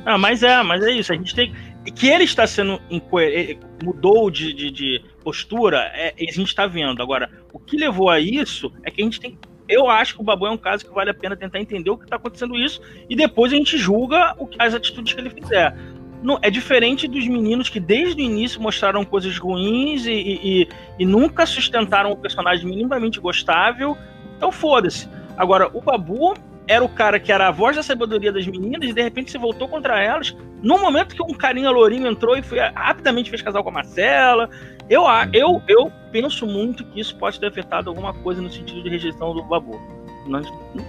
[0.06, 1.12] Ah, mas é, mas é isso.
[1.12, 1.54] A gente tem
[1.90, 7.02] que ele está sendo incoerente, mudou de, de, de postura, é, a gente está vendo.
[7.02, 9.38] Agora, o que levou a isso é que a gente tem.
[9.68, 11.98] Eu acho que o Babu é um caso que vale a pena tentar entender o
[11.98, 15.76] que está acontecendo isso e depois a gente julga o, as atitudes que ele fizer.
[16.22, 20.68] Não, é diferente dos meninos que desde o início mostraram coisas ruins e, e,
[21.00, 23.98] e nunca sustentaram o personagem minimamente gostável.
[24.38, 25.10] Então foda-se.
[25.36, 26.36] Agora, o Babu
[26.68, 29.38] era o cara que era a voz da sabedoria das meninas e de repente se
[29.38, 33.64] voltou contra elas no momento que um carinha lourinho entrou e foi rapidamente fez casal
[33.64, 34.50] com a Marcela.
[34.90, 35.04] Eu,
[35.34, 39.34] eu, eu penso muito que isso pode ter afetado alguma coisa no sentido de rejeição
[39.34, 39.82] do Babu.
[40.28, 40.46] Mas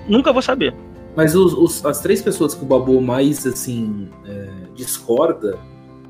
[0.06, 0.74] nunca vou saber.
[1.14, 5.58] Mas os, os, as três pessoas que o Babu mais assim é, discorda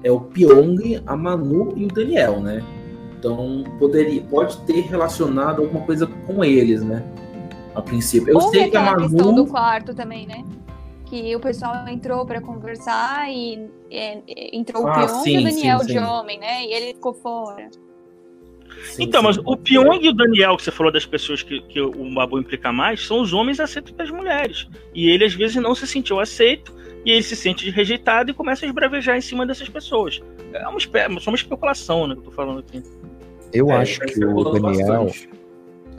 [0.05, 2.65] é o Pyong, a Manu e o Daniel, né?
[3.19, 7.05] Então poderia, pode ter relacionado alguma coisa com eles, né?
[7.75, 8.31] a princípio.
[8.31, 9.09] Eu Houve sei que a Manu...
[9.09, 10.45] questão do quarto também, né?
[11.07, 14.23] Que o pessoal entrou para conversar e é,
[14.57, 15.93] entrou ah, o Pyong e o Daniel sim, sim.
[15.93, 16.65] de homem, né?
[16.65, 17.69] E ele ficou fora.
[18.85, 21.80] Sim, então, mas o Pyong e o Daniel, que você falou das pessoas que, que
[21.80, 24.68] o Babu implica mais, são os homens aceitos das mulheres.
[24.94, 28.64] E ele, às vezes, não se sentiu aceito, e ele se sente rejeitado e começa
[28.64, 30.22] a esbravejar em cima dessas pessoas.
[30.52, 30.78] É uma,
[31.20, 32.82] só uma especulação, né, que eu tô falando aqui.
[33.52, 35.04] Eu é, acho que o Daniel.
[35.04, 35.28] Bastante.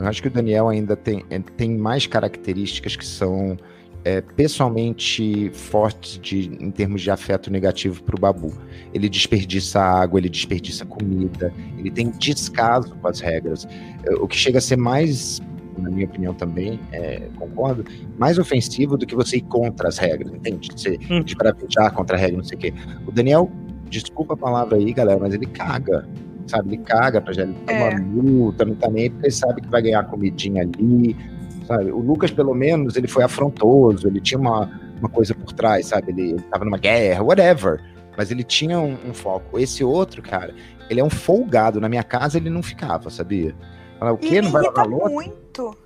[0.00, 3.56] Eu acho que o Daniel ainda tem, é, tem mais características que são
[4.04, 8.52] é, pessoalmente fortes de, em termos de afeto negativo para o Babu.
[8.92, 13.66] Ele desperdiça água, ele desperdiça comida, ele tem descaso com as regras.
[14.04, 15.40] É, o que chega a ser mais,
[15.78, 17.84] na minha opinião também, é, concordo,
[18.18, 20.68] mais ofensivo do que você ir contra as regras, entende?
[20.76, 21.22] Você, hum.
[21.22, 22.74] De bravejar contra a regra, não sei o quê.
[23.06, 23.50] O Daniel,
[23.88, 26.06] desculpa a palavra aí, galera, mas ele caga
[26.46, 26.74] sabe?
[26.74, 27.98] Ele caga pra já, ele toma é.
[27.98, 31.16] multa, não tá nem porque ele sabe que vai ganhar comidinha ali,
[31.66, 31.90] sabe?
[31.90, 36.12] O Lucas, pelo menos, ele foi afrontoso, ele tinha uma, uma coisa por trás, sabe?
[36.12, 37.80] Ele, ele tava numa guerra, whatever.
[38.16, 39.58] Mas ele tinha um, um, foco.
[39.58, 40.54] Esse outro, cara,
[40.88, 41.80] ele é um folgado.
[41.80, 43.54] Na minha casa ele não ficava, sabia?
[43.98, 44.36] Fala, o quê?
[44.36, 45.76] E não vai lavar muito.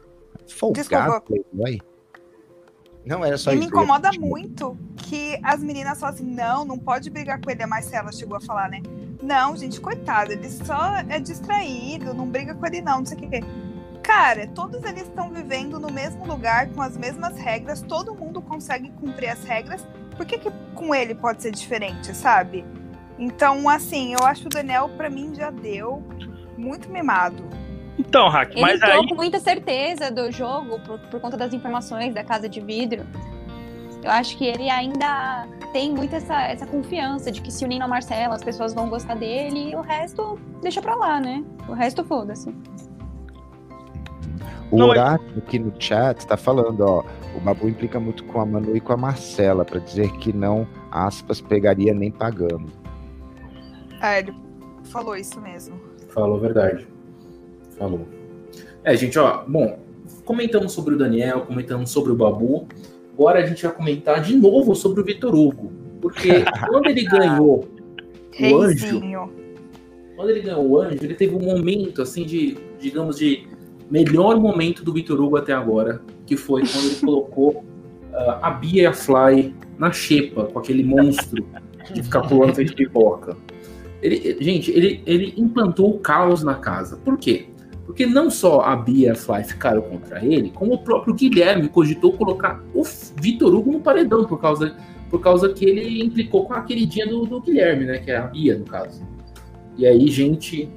[0.47, 1.81] Folgado, Playboy.
[3.05, 3.61] Não era só e isso.
[3.61, 7.63] me incomoda muito que as meninas falam assim: não, não pode brigar com ele.
[7.63, 8.83] A Marcela chegou a falar, né?
[9.23, 13.21] Não, gente, coitado, ele só é distraído, não briga com ele, não, não sei o
[13.21, 13.41] que.
[14.09, 18.91] Cara, todos eles estão vivendo no mesmo lugar, com as mesmas regras, todo mundo consegue
[18.93, 19.87] cumprir as regras.
[20.17, 22.65] Por que, que com ele pode ser diferente, sabe?
[23.19, 26.03] Então, assim, eu acho que o Daniel, para mim, já deu
[26.57, 27.45] muito mimado.
[27.99, 29.07] Então, Hack, ele mas aí...
[29.07, 33.05] com muita certeza do jogo por, por conta das informações da casa de vidro.
[34.03, 37.89] Eu acho que ele ainda tem muito essa, essa confiança de que se unindo a
[37.89, 41.45] Marcela, as pessoas vão gostar dele e o resto deixa pra lá, né?
[41.69, 42.55] O resto foda-se.
[44.71, 47.05] O Não, Horácio aqui no chat tá falando, ó,
[47.35, 50.67] o Babu implica muito com a Manu e com a Marcela, para dizer que não,
[50.91, 52.67] aspas, pegaria nem pagando.
[54.03, 54.35] É, ele
[54.85, 55.81] falou isso mesmo.
[56.09, 56.87] Falou verdade.
[57.79, 58.07] Falou.
[58.85, 59.79] É, gente, ó, bom,
[60.25, 62.67] comentamos sobre o Daniel, comentamos sobre o Babu.
[63.15, 65.73] Agora a gente vai comentar de novo sobre o Vitor Hugo.
[66.01, 67.67] Porque quando ele ganhou
[68.39, 69.01] o anjo.
[70.15, 73.47] Quando ele ganhou o anjo, ele teve um momento assim de, digamos, de
[73.91, 77.65] melhor momento do Vitor Hugo até agora, que foi quando ele colocou
[78.13, 81.45] uh, a Bia e a Fly na xepa, com aquele monstro
[81.93, 83.37] de ficar pulando feito pipoca.
[84.03, 86.97] Ele, gente, ele, ele implantou o caos na casa.
[86.97, 87.47] Por quê?
[87.87, 91.69] Porque não só a Bia e a Fly ficaram contra ele, como o próprio Guilherme
[91.69, 92.83] cogitou colocar o
[93.21, 94.77] Vitor Hugo no paredão, por causa,
[95.11, 97.99] por causa que ele implicou com a queridinha do, do Guilherme, né?
[97.99, 99.03] Que é a Bia, no caso.
[99.77, 100.69] E aí, gente,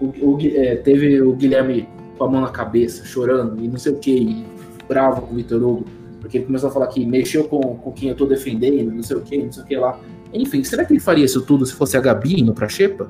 [0.00, 3.92] o, o, é, teve o Guilherme com a mão na cabeça, chorando, e não sei
[3.92, 4.44] o que,
[4.88, 5.84] bravo com o Vitor Hugo,
[6.20, 9.16] porque ele começou a falar que mexeu com, com quem eu tô defendendo, não sei
[9.16, 9.98] o que, não sei o que lá.
[10.32, 13.08] Enfim, será que ele faria isso tudo se fosse a Gabi indo pra Xepa?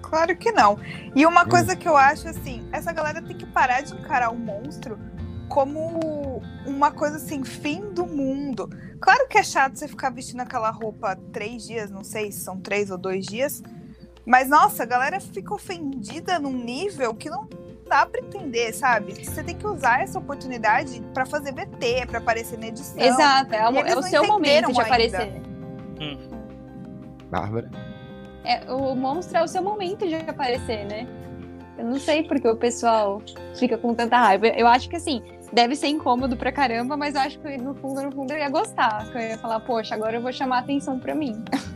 [0.00, 0.78] Claro que não.
[1.14, 1.48] E uma hum.
[1.48, 4.96] coisa que eu acho assim, essa galera tem que parar de encarar o monstro
[5.48, 8.68] como uma coisa assim, fim do mundo.
[9.00, 12.58] Claro que é chato você ficar vestindo aquela roupa três dias, não sei se são
[12.58, 13.62] três ou dois dias.
[14.24, 17.46] Mas, nossa, a galera fica ofendida num nível que não
[17.86, 19.12] dá para entender, sabe?
[19.24, 23.00] Você tem que usar essa oportunidade para fazer VT, para aparecer na edição.
[23.00, 24.82] Exato, é, o, é o seu momento de ainda.
[24.82, 25.42] aparecer.
[26.00, 26.28] Hum.
[27.30, 27.70] Bárbara.
[28.44, 31.06] É, o monstro é o seu momento de aparecer, né?
[31.78, 33.20] Eu não sei porque o pessoal
[33.58, 34.46] fica com tanta raiva.
[34.48, 35.22] Eu acho que assim,
[35.54, 38.50] deve ser incômodo pra caramba, mas eu acho que no fundo, no fundo eu ia
[38.50, 39.08] gostar.
[39.14, 41.42] Eu ia falar, poxa, agora eu vou chamar atenção pra mim.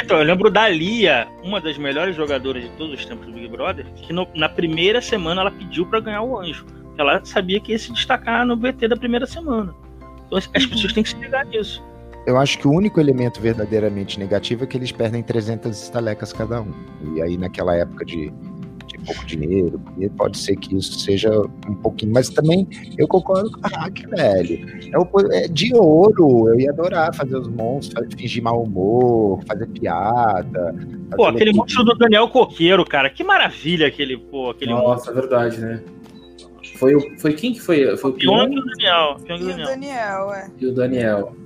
[0.00, 3.48] Então, eu lembro da Lia, uma das melhores jogadoras de todos os tempos do Big
[3.48, 6.64] Brother, que no, na primeira semana ela pediu para ganhar o anjo.
[6.96, 9.74] Ela sabia que ia se destacar no VT da primeira semana.
[10.26, 10.52] Então as uhum.
[10.52, 11.82] pessoas têm que se ligar nisso.
[12.24, 16.62] Eu acho que o único elemento verdadeiramente negativo é que eles perdem 300 estalecas cada
[16.62, 16.72] um.
[17.16, 18.32] E aí, naquela época de
[19.08, 21.30] pouco dinheiro, e pode ser que isso seja
[21.66, 22.68] um pouquinho, mas também
[22.98, 24.66] eu concordo com a Hack, velho.
[25.32, 30.74] É, é de ouro, eu ia adorar fazer os monstros, fingir mau humor, fazer piada.
[30.74, 35.12] Fazer pô, aquele monstro do Daniel Coqueiro, cara, que maravilha aquele, pô, aquele Nossa, monstro.
[35.12, 35.82] é verdade, né?
[36.76, 37.96] Foi, foi quem que foi?
[37.96, 39.16] Foi o Pyong e o Daniel.
[39.24, 40.50] Pyong e o Daniel, é.
[40.60, 41.36] E o Daniel.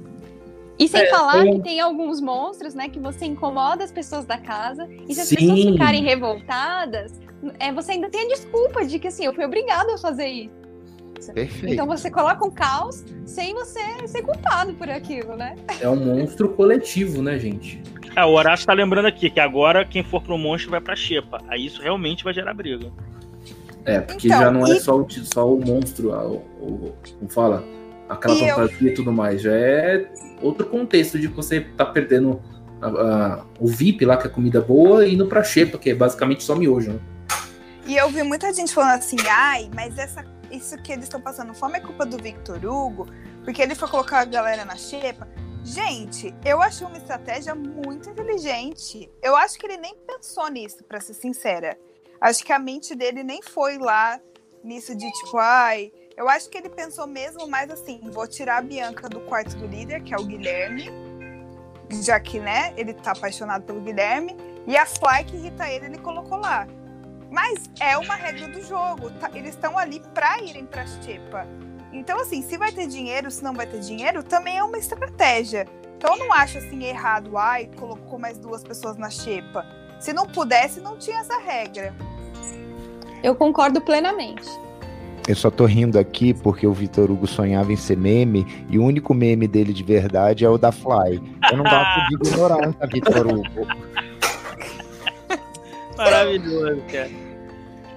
[0.83, 4.37] E sem é, falar que tem alguns monstros, né, que você incomoda as pessoas da
[4.37, 4.89] casa.
[5.09, 5.37] E se as Sim.
[5.37, 7.13] pessoas ficarem revoltadas,
[7.61, 10.63] é, você ainda tem a desculpa de que assim, eu fui obrigado a fazer isso.
[11.33, 11.73] Perfeito.
[11.73, 15.55] Então você coloca um caos sem você ser culpado por aquilo, né?
[15.81, 17.81] É um monstro coletivo, né, gente?
[18.17, 21.41] É, o Horácio tá lembrando aqui que agora quem for pro monstro vai pra xepa.
[21.49, 22.91] Aí isso realmente vai gerar briga.
[23.85, 24.77] É, porque então, já não é e...
[24.77, 27.65] é só o, só o monstro, o, o, como fala,
[28.09, 28.89] aquela e fantasia eu...
[28.89, 29.43] e tudo mais.
[29.43, 30.09] Já é
[30.43, 32.41] outro contexto de você tá perdendo
[32.81, 35.95] a, a, o VIP lá, que é comida boa, e indo pra xepa, que é
[35.95, 37.01] basicamente só miojo, né?
[37.87, 41.53] E eu vi muita gente falando assim, ai, mas essa, isso que eles estão passando
[41.55, 43.07] fome é culpa do Victor Hugo,
[43.45, 45.29] porque ele foi colocar a galera na xepa.
[45.65, 49.11] Gente, eu achei uma estratégia muito inteligente.
[49.23, 51.79] Eu acho que ele nem pensou nisso, para ser sincera.
[52.21, 54.21] Acho que a mente dele nem foi lá
[54.63, 55.93] nisso de tipo, ai.
[56.17, 59.67] Eu acho que ele pensou mesmo mais assim: vou tirar a Bianca do quarto do
[59.67, 60.91] líder, que é o Guilherme,
[62.03, 65.99] já que, né, ele tá apaixonado pelo Guilherme, e a Fly que irrita ele, ele
[65.99, 66.67] colocou lá.
[67.31, 69.11] Mas é uma regra do jogo.
[69.13, 69.31] Tá?
[69.35, 71.47] Eles estão ali para irem para Xepa.
[71.91, 75.67] Então, assim, se vai ter dinheiro, se não vai ter dinheiro, também é uma estratégia.
[75.97, 77.37] Então, eu não acho assim errado.
[77.39, 79.65] Ai, colocou mais duas pessoas na Xepa.
[79.99, 81.95] Se não pudesse, não tinha essa regra.
[83.23, 84.49] Eu concordo plenamente.
[85.29, 88.85] Eu só tô rindo aqui porque o Vitor Hugo sonhava em ser meme e o
[88.85, 91.23] único meme dele de verdade é o da Fly.
[91.51, 93.45] Eu não gosto de ignorar a Vitor Hugo.
[95.97, 97.11] Maravilhoso, cara.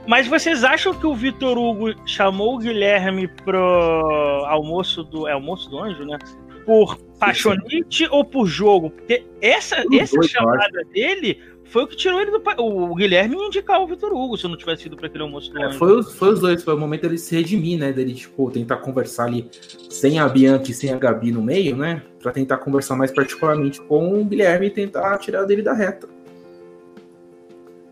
[0.07, 5.27] Mas vocês acham que o Vitor Hugo chamou o Guilherme pro almoço do.
[5.27, 6.19] É almoço do anjo, né?
[6.63, 8.91] Por paixonite ou por jogo?
[8.91, 12.41] Porque essa, essa dois, chamada dele foi o que tirou ele do.
[12.59, 15.61] O Guilherme ia indicar o Vitor Hugo se não tivesse ido para aquele almoço do
[15.61, 15.73] é.
[15.73, 17.91] Foi os, foi os dois, foi o momento dele se redimir, né?
[17.91, 19.49] Dele, tipo, tentar conversar ali
[19.89, 22.01] sem a Bianca e sem a Gabi no meio, né?
[22.21, 26.07] Pra tentar conversar mais particularmente com o Guilherme e tentar tirar dele da reta.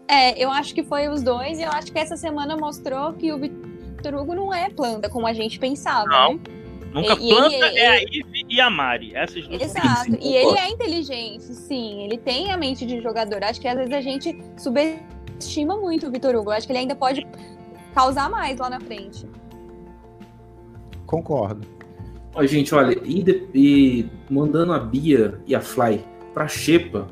[0.07, 3.31] É, eu acho que foi os dois, e eu acho que essa semana mostrou que
[3.31, 6.07] o Vitor Hugo não é planta como a gente pensava.
[6.07, 6.33] Não.
[6.35, 6.62] Né?
[6.93, 9.15] Nunca e, planta ele, é a Ivy e a Mari.
[9.15, 10.15] Essas duas Exato.
[10.21, 12.03] E ele é inteligente, sim.
[12.03, 13.43] Ele tem a mente de jogador.
[13.43, 16.51] Acho que às vezes a gente subestima muito o Vitor Hugo.
[16.51, 17.25] Acho que ele ainda pode
[17.95, 19.25] causar mais lá na frente.
[21.07, 21.67] Concordo.
[22.35, 26.03] Ó, gente, olha, e, de, e mandando a Bia e a Fly
[26.33, 27.07] pra Xepa,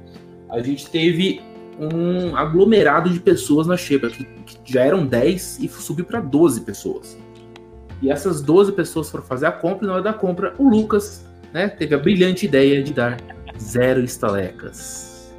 [0.50, 1.42] a gente teve
[1.80, 6.62] um aglomerado de pessoas na Xepa, que, que já eram 10 e subiu para 12
[6.62, 7.18] pessoas.
[8.02, 11.26] E essas 12 pessoas foram fazer a compra, e na hora da compra, o Lucas
[11.54, 13.18] né, teve a brilhante ideia de dar
[13.60, 15.34] zero estalecas.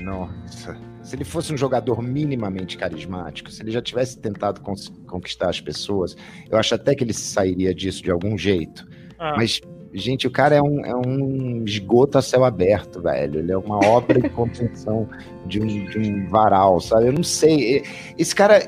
[0.00, 0.76] Nossa.
[1.02, 4.60] se ele fosse um jogador minimamente carismático, se ele já tivesse tentado
[5.06, 6.16] conquistar as pessoas,
[6.50, 8.86] eu acho até que ele sairia disso de algum jeito.
[9.18, 9.34] Ah.
[9.36, 9.60] Mas,
[9.96, 13.40] gente, o cara é um, é um esgoto a céu aberto, velho.
[13.40, 15.08] Ele é uma obra de contenção
[15.46, 17.06] de um, de um varal, sabe?
[17.06, 17.82] Eu não sei.
[18.18, 18.64] Esse cara,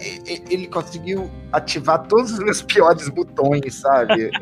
[0.51, 4.31] ele conseguiu ativar todos os meus piores botões, sabe?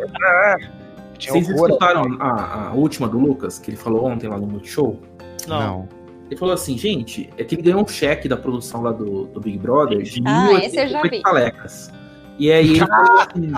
[1.18, 5.01] Vocês escutaram a, a, última do Lucas, que ele falou ontem lá no Multishow?
[5.49, 5.61] Não.
[5.61, 5.88] não.
[6.27, 9.40] Ele falou assim, gente, é que ele ganhou um cheque da produção lá do, do
[9.40, 11.22] Big Brother de ah, esse eu já vi.
[11.22, 11.90] talecas.
[12.38, 13.53] E aí ele falou, assim,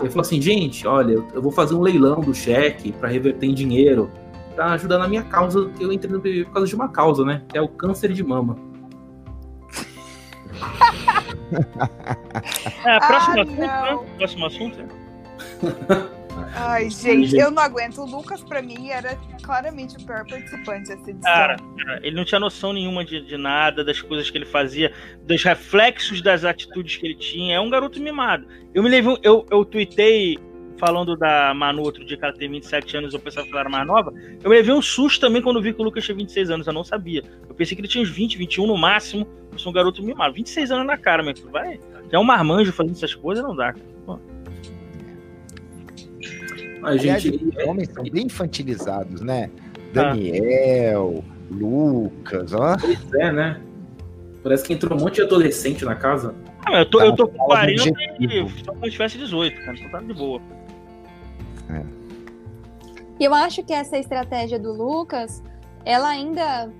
[0.00, 3.54] ele falou assim, gente, olha, eu vou fazer um leilão do cheque para reverter em
[3.54, 4.10] dinheiro,
[4.54, 7.24] para ajudar na minha causa, que eu entrei no BBB por causa de uma causa,
[7.24, 7.42] né?
[7.48, 8.54] Que é o câncer de mama.
[12.84, 13.98] é, próximo ah, assunto, né?
[14.18, 14.78] Próximo assunto.
[16.54, 17.98] Ai, gente, eu não aguento.
[18.02, 21.20] O Lucas, pra mim, era claramente o pior participante dessa edição.
[21.20, 21.56] Cara,
[22.02, 26.20] ele não tinha noção nenhuma de, de nada, das coisas que ele fazia, dos reflexos
[26.20, 27.56] das atitudes que ele tinha.
[27.56, 28.46] É um garoto mimado.
[28.74, 29.18] Eu me levei.
[29.22, 30.38] Eu, eu tuitei
[30.78, 33.68] falando da Manu outro dia que ela tem 27 anos, eu pensava que ela era
[33.68, 34.12] mais nova.
[34.42, 36.72] Eu me levei um susto também quando vi que o Lucas tinha 26 anos, eu
[36.72, 37.22] não sabia.
[37.48, 39.24] Eu pensei que ele tinha uns 20, 21 no máximo.
[39.52, 40.34] Eu sou um garoto mimado.
[40.34, 41.78] 26 anos na cara, mas vai.
[42.10, 43.86] Já é um marmanjo fazendo essas coisas, não dá, cara.
[44.04, 44.18] Pô.
[46.82, 47.28] A gente...
[47.28, 49.50] os homens são bem infantilizados, né?
[49.92, 51.32] Daniel, ah.
[51.50, 52.76] Lucas, ó.
[52.78, 53.60] Pois é, né?
[54.42, 56.34] Parece que entrou um monte de adolescente na casa.
[56.66, 57.90] Ah, eu tô, eu tô com 40
[58.20, 59.76] e só como se tivesse 18, cara.
[59.78, 60.40] Então tá de boa.
[61.70, 61.82] É.
[63.20, 65.42] E eu acho que essa estratégia do Lucas,
[65.84, 66.70] ela ainda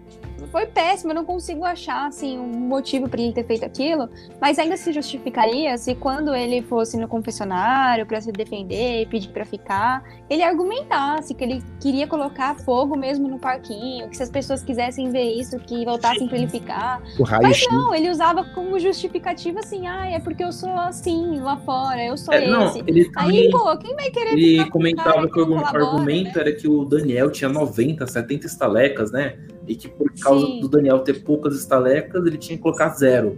[0.50, 4.08] foi péssimo, eu não consigo achar assim um motivo para ele ter feito aquilo,
[4.40, 9.44] mas ainda se justificaria se quando ele fosse no confessionário para se defender, pedir para
[9.44, 14.62] ficar, ele argumentasse que ele queria colocar fogo mesmo no parquinho, que se as pessoas
[14.62, 17.02] quisessem ver isso, que voltassem para ele ficar.
[17.40, 22.04] Mas não, ele usava como justificativa assim, ah, é porque eu sou assim lá fora,
[22.04, 22.50] eu sou é, esse.
[22.50, 26.40] Não, ele Aí, pô, quem vai querer Ele comentava que o argumento né?
[26.40, 29.38] era que o Daniel tinha 90, 70 estalecas, né?
[29.66, 30.61] E que por causa Sim.
[30.61, 33.37] do Daniel ter poucas estalecas, ele tinha que colocar zero.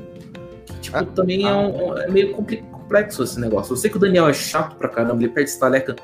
[0.67, 3.73] Que, tipo, ah, também é ah, é, um, é, meio complexo esse negócio.
[3.73, 5.95] Eu sei que o Daniel é chato pra caramba, ele perde estaleca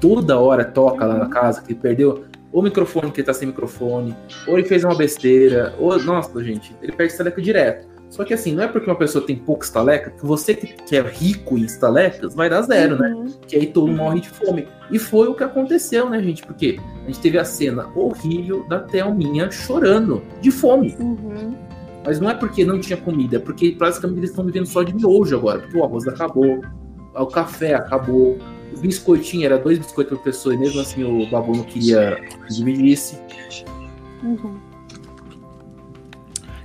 [0.00, 1.30] toda hora, toca lá na uhum.
[1.30, 4.94] casa, que ele perdeu o microfone, que ele tá sem microfone, ou ele fez uma
[4.94, 5.98] besteira, ou.
[6.02, 7.86] Nossa, gente, ele perde estaleca direto.
[8.10, 11.02] Só que assim, não é porque uma pessoa tem pouca estaleca que você que é
[11.02, 13.10] rico em estalecas vai dar zero, né?
[13.10, 13.24] uhum.
[13.24, 13.32] né?
[13.46, 14.66] Que aí todo mundo morre de fome.
[14.90, 16.44] E foi o que aconteceu, né, gente?
[16.44, 20.96] Porque a gente teve a cena horrível da Thelminha chorando de fome.
[20.98, 21.54] Uhum.
[22.04, 24.94] Mas não é porque não tinha comida, é porque praticamente eles estão vivendo só de
[24.94, 25.58] miojo agora.
[25.60, 26.62] Porque o arroz acabou,
[27.14, 28.38] o café acabou,
[28.74, 32.54] o biscoitinho era dois biscoitos por pessoa e mesmo assim o babu não queria que
[32.54, 33.18] dividisse.
[34.22, 34.67] Uhum.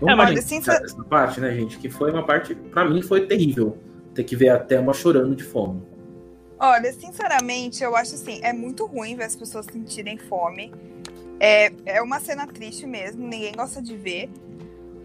[0.04, 1.78] Vamos é, mas assim, essa parte, né, gente?
[1.78, 3.78] Que foi uma parte, para mim, foi terrível.
[4.14, 5.82] Ter que ver a Thelma chorando de fome.
[6.60, 10.74] Olha, sinceramente, eu acho assim, é muito ruim ver as pessoas sentirem fome.
[11.40, 14.30] É, é uma cena triste mesmo, ninguém gosta de ver.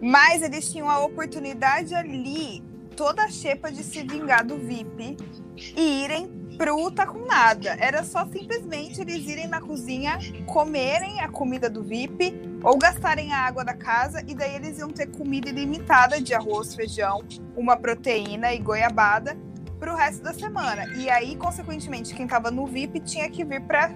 [0.01, 2.61] Mas eles tinham a oportunidade ali,
[2.95, 5.17] toda a xepa de se vingar do VIP
[5.75, 6.29] e irem
[6.59, 7.77] fruta com nada.
[7.79, 13.37] Era só simplesmente eles irem na cozinha, comerem a comida do VIP ou gastarem a
[13.37, 17.23] água da casa e daí eles iam ter comida ilimitada de arroz, feijão,
[17.55, 19.37] uma proteína e goiabada
[19.79, 20.85] para o resto da semana.
[20.97, 23.89] E aí, consequentemente, quem estava no VIP tinha que vir para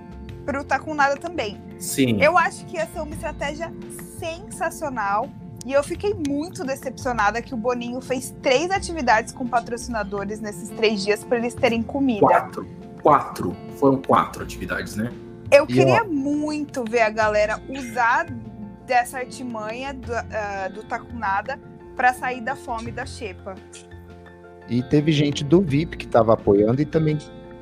[0.46, 1.62] fruta com nada também.
[1.78, 2.22] Sim.
[2.22, 3.74] Eu acho que ia ser uma estratégia
[4.18, 5.30] sensacional
[5.66, 11.04] e eu fiquei muito decepcionada que o Boninho fez três atividades com patrocinadores nesses três
[11.04, 12.20] dias para eles terem comida.
[12.20, 12.68] Quatro.
[13.02, 13.56] Quatro.
[13.78, 15.12] Foram quatro atividades, né?
[15.52, 16.08] Eu e queria ó...
[16.08, 18.26] muito ver a galera usar
[18.86, 21.60] dessa artimanha do, uh, do Tacunada
[21.96, 23.56] para sair da fome da xepa.
[24.68, 27.18] E teve gente do VIP que estava apoiando e também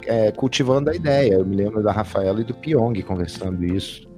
[0.06, 1.34] é, cultivando a ideia.
[1.34, 4.10] Eu me lembro da Rafaela e do Pyong conversando isso.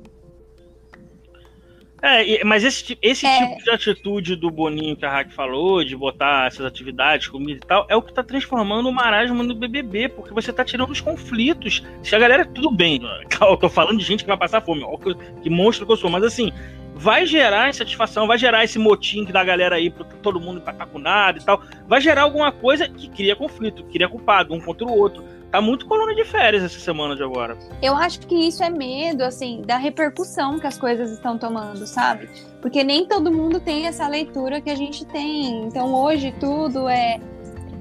[2.05, 3.47] É, mas esse, esse é.
[3.47, 7.65] tipo de atitude do Boninho que a Hack falou, de botar essas atividades, comida e
[7.65, 10.99] tal, é o que tá transformando o marasmo no BBB, porque você tá tirando os
[10.99, 11.81] conflitos.
[12.03, 12.99] Se a galera, tudo bem,
[13.41, 14.97] eu tô falando de gente que vai passar fome, ó,
[15.41, 16.51] que monstro que eu sou, mas assim,
[16.93, 20.99] vai gerar insatisfação, vai gerar esse motim da galera aí pra todo mundo empatar com
[20.99, 24.93] nada e tal, vai gerar alguma coisa que cria conflito, cria culpado um contra o
[24.93, 25.23] outro.
[25.53, 27.55] Tá muito coluna de férias essa semana de agora.
[27.79, 32.27] Eu acho que isso é medo, assim, da repercussão que as coisas estão tomando, sabe?
[32.59, 35.63] Porque nem todo mundo tem essa leitura que a gente tem.
[35.65, 37.19] Então hoje tudo é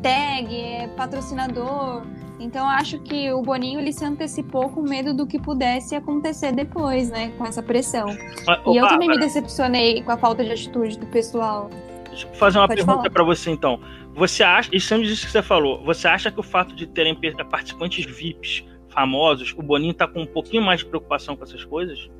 [0.02, 2.02] tag, é patrocinador.
[2.38, 7.08] Então acho que o Boninho ele se antecipou com medo do que pudesse acontecer depois,
[7.08, 7.32] né?
[7.38, 8.04] Com essa pressão.
[8.46, 11.70] Mas, e eu também me decepcionei com a falta de atitude do pessoal.
[12.10, 13.80] Deixa eu fazer uma Pode pergunta para você então.
[14.14, 17.18] Você acha, isso disso que você falou, você acha que o fato de terem
[17.50, 22.10] participantes VIPs famosos, o Boninho tá com um pouquinho mais de preocupação com essas coisas?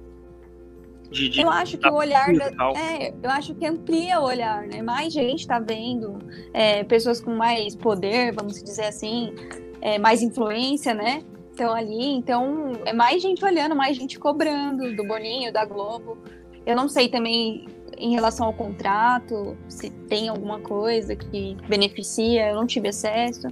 [1.11, 4.62] De, de, eu acho que o olhar da, é, eu acho que amplia o olhar,
[4.62, 4.80] né?
[4.80, 6.18] Mais gente tá vendo,
[6.55, 9.34] é, pessoas com mais poder, vamos dizer assim,
[9.82, 11.22] é, mais influência, né?
[11.51, 16.16] Estão ali, então é mais gente olhando, mais gente cobrando do Boninho, da Globo.
[16.64, 17.66] Eu não sei também
[17.97, 23.49] em relação ao contrato, se tem alguma coisa que beneficia, eu não tive acesso.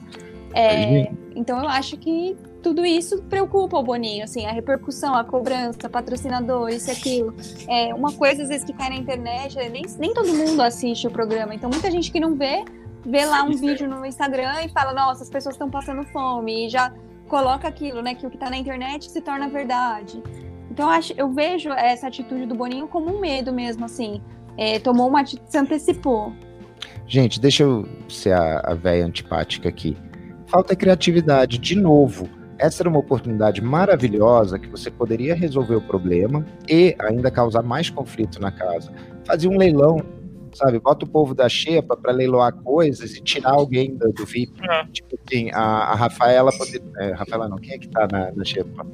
[0.54, 5.88] É, então eu acho que tudo isso preocupa o Boninho, assim, a repercussão, a cobrança,
[5.88, 7.34] patrocinador, isso e aquilo.
[7.68, 11.06] É, uma coisa, às vezes, que cai na internet, é, nem, nem todo mundo assiste
[11.06, 12.64] o programa, então muita gente que não vê,
[13.04, 16.68] vê lá um vídeo no Instagram e fala, nossa, as pessoas estão passando fome, e
[16.68, 16.92] já
[17.28, 20.22] coloca aquilo, né, que o que está na internet se torna verdade.
[20.70, 24.20] Então eu, acho, eu vejo essa atitude do Boninho como um medo mesmo, assim,
[24.56, 26.32] é, tomou uma se antecipou.
[27.06, 29.96] Gente, deixa eu ser a velha antipática aqui.
[30.46, 32.28] Falta criatividade, de novo
[32.60, 37.88] essa era uma oportunidade maravilhosa que você poderia resolver o problema e ainda causar mais
[37.88, 38.92] conflito na casa.
[39.24, 39.96] Fazia um leilão,
[40.52, 40.78] sabe?
[40.78, 44.52] Bota o povo da Xepa para leiloar coisas e tirar alguém do, do VIP.
[44.62, 44.84] É.
[44.92, 46.82] Tipo assim, a, a Rafaela poder.
[46.98, 48.86] É, Rafaela não, quem é que tá na, na Xepa?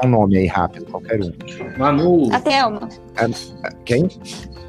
[0.00, 1.32] Dá um nome aí rápido, qualquer um.
[1.76, 2.32] Manu.
[2.32, 2.88] A Thelma.
[3.16, 4.08] A, quem?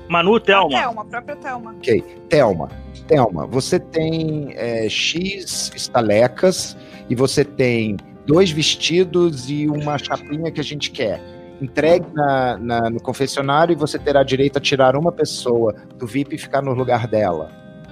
[0.09, 0.77] Manu, Thelma.
[0.77, 1.71] A Thelma, a própria Thelma.
[1.71, 2.03] Ok.
[2.29, 2.69] Thelma.
[3.07, 6.77] Thelma, você tem é, X estalecas
[7.09, 11.21] e você tem dois vestidos e uma chapinha que a gente quer.
[11.61, 16.35] Entregue na, na, no confessionário e você terá direito a tirar uma pessoa do VIP
[16.35, 17.51] e ficar no lugar dela.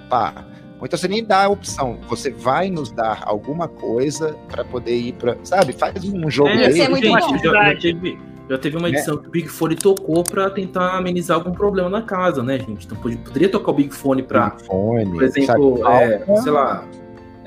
[0.09, 0.45] Pá.
[0.79, 1.99] Ou então você nem dá a opção.
[2.07, 5.37] Você vai nos dar alguma coisa para poder ir para.
[5.43, 5.73] Sabe?
[5.73, 6.81] Faz um jogo é, dele.
[6.81, 7.37] É muito bom.
[7.37, 8.19] Já, já, teve,
[8.49, 9.17] já teve uma edição é.
[9.17, 12.85] que o Big Fone tocou para tentar amenizar algum problema na casa, né, gente?
[12.85, 14.51] Então poderia tocar o Big Fone para.
[14.51, 16.83] Por exemplo, é, sei lá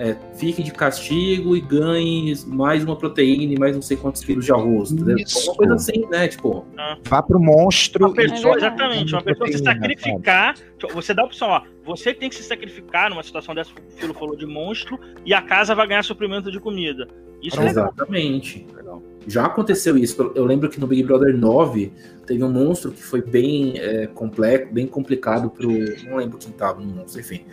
[0.00, 4.46] é, fique de castigo e ganhe mais uma proteína e mais não sei quantos quilos
[4.46, 4.90] de arroz.
[4.92, 6.26] Uma coisa assim, né?
[6.26, 6.64] Tipo.
[6.78, 6.96] Ah.
[7.04, 8.06] Vá pro monstro.
[8.06, 10.56] Uma pessoa, exatamente, uma pessoa se sacrificar.
[10.56, 10.94] Sabe?
[10.94, 11.62] Você dá a opção, ó.
[11.84, 15.42] Você tem que se sacrificar numa situação dessa, o Filo falou de monstro, e a
[15.42, 17.06] casa vai ganhar suprimento de comida.
[17.42, 18.66] Isso é Exatamente.
[18.74, 19.02] Legal.
[19.26, 20.32] Já aconteceu isso.
[20.34, 21.92] Eu lembro que no Big Brother 9
[22.26, 25.70] teve um monstro que foi bem é, complexo, bem complicado pro.
[26.08, 27.44] Não lembro quem tava no monstro, enfim.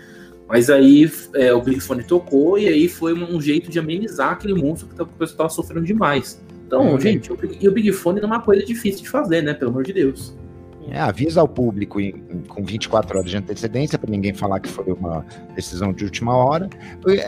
[0.47, 4.53] Mas aí é, o Big Fone tocou e aí foi um jeito de amenizar aquele
[4.53, 6.41] monstro que tá, o pessoal estava sofrendo demais.
[6.65, 6.99] Então, uhum.
[6.99, 9.53] gente, o, e o Big Fone não é uma coisa difícil de fazer, né?
[9.53, 10.33] Pelo amor de Deus.
[10.89, 14.69] É, avisa ao público em, em, com 24 horas de antecedência para ninguém falar que
[14.69, 16.69] foi uma decisão de última hora.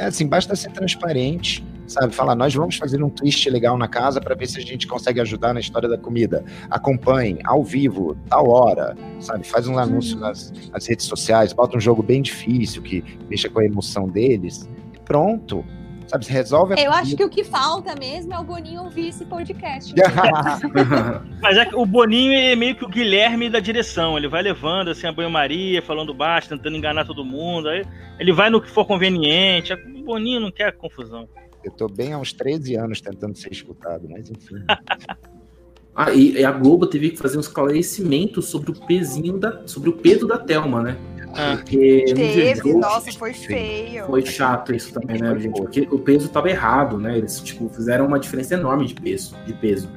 [0.06, 2.14] Assim, basta ser transparente sabe?
[2.14, 5.20] Falar, nós vamos fazer um twist legal na casa para ver se a gente consegue
[5.20, 6.46] ajudar na história da comida.
[6.70, 9.46] Acompanhe, ao vivo, tal hora, sabe?
[9.46, 13.60] Faz um anúncio nas, nas redes sociais, bota um jogo bem difícil que mexa com
[13.60, 15.66] a emoção deles e pronto.
[16.08, 16.74] Sabe, se resolve.
[16.76, 19.94] Eu acho que o que falta mesmo é o Boninho ouvir esse podcast.
[21.40, 24.18] Mas é que o Boninho é meio que o Guilherme da direção.
[24.18, 27.70] Ele vai levando assim a banho-maria, falando baixo, tentando enganar todo mundo.
[27.70, 27.86] Aí
[28.18, 29.72] ele vai no que for conveniente.
[29.72, 31.30] O Boninho não quer confusão.
[31.64, 34.64] Eu tô bem há uns 13 anos tentando ser escutado, mas enfim.
[35.96, 39.94] ah, e a Globo teve que fazer um esclarecimento sobre o pezinho da, sobre o
[39.94, 40.98] peso da Thelma, né?
[41.34, 41.58] Ah.
[41.58, 44.06] Porque teve, nossa, foi feio.
[44.06, 45.60] Foi chato isso também, né, gente?
[45.60, 47.18] Porque o peso tava errado, né?
[47.18, 49.90] Eles tipo fizeram uma diferença enorme de peso, de peso.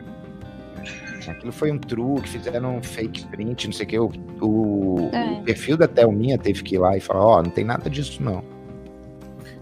[1.28, 3.98] Aquilo foi um truque, fizeram um fake print, não sei o que.
[3.98, 5.38] O, o, é.
[5.38, 7.88] o perfil da Thelminha teve que ir lá e falar, ó, oh, não tem nada
[7.88, 8.44] disso não.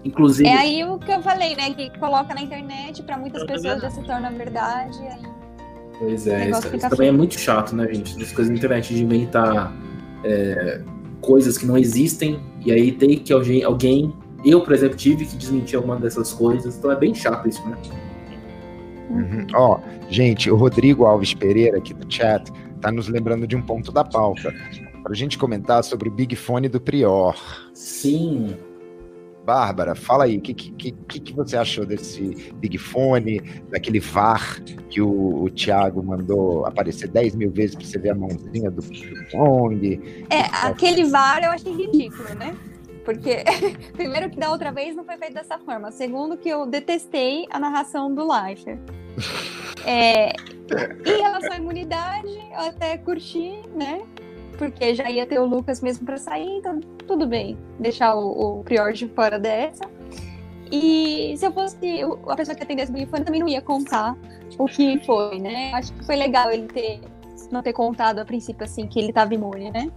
[0.03, 0.49] Inclusive.
[0.49, 1.73] É aí o que eu falei, né?
[1.73, 4.99] Que coloca na internet, para muitas pessoas já se torna verdade.
[4.99, 5.21] Aí...
[5.99, 8.21] Pois é, isso, isso também é muito chato, né, gente?
[8.21, 9.71] As coisas na internet de inventar
[10.23, 10.81] é,
[11.21, 14.11] coisas que não existem, e aí tem que alguém, alguém,
[14.43, 17.77] eu, por exemplo, tive que desmentir alguma dessas coisas, então é bem chato isso, né?
[19.11, 19.47] Uhum.
[19.53, 19.79] Ó,
[20.09, 24.03] gente, o Rodrigo Alves Pereira aqui do chat tá nos lembrando de um ponto da
[24.03, 24.51] pauta.
[25.03, 27.35] Para a gente comentar sobre o Big Fone do Prior.
[27.73, 28.55] Sim.
[29.43, 34.61] Bárbara, fala aí, o que, que, que, que, você achou desse Big Fone, daquele VAR
[34.89, 38.81] que o, o Thiago mandou aparecer 10 mil vezes para você ver a mãozinha do,
[39.31, 40.25] Pong?
[40.29, 42.55] É, aquele VAR eu achei ridículo, né?
[43.03, 43.43] Porque,
[43.93, 45.91] primeiro, que da outra vez não foi feito dessa forma.
[45.91, 48.79] Segundo, que eu detestei a narração do Leifert.
[49.85, 50.33] É,
[51.05, 54.01] em relação à imunidade, eu até curti, né?
[54.61, 58.63] Porque já ia ter o Lucas mesmo para sair, então tudo bem, deixar o, o
[58.63, 59.89] Prior de fora dessa.
[60.71, 61.77] E se eu fosse
[62.27, 64.15] a pessoa que atendesse o Big Fone, também não ia contar
[64.59, 65.71] o que foi, né?
[65.73, 67.01] Acho que foi legal ele ter
[67.51, 69.91] não ter contado a princípio assim que ele tava imune, né?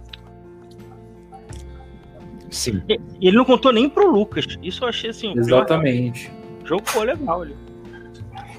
[2.49, 2.81] Sim.
[3.21, 4.45] E ele não contou nem pro Lucas.
[4.63, 5.37] Isso eu achei assim.
[5.37, 6.31] Exatamente.
[6.63, 7.55] O jogo foi legal ali.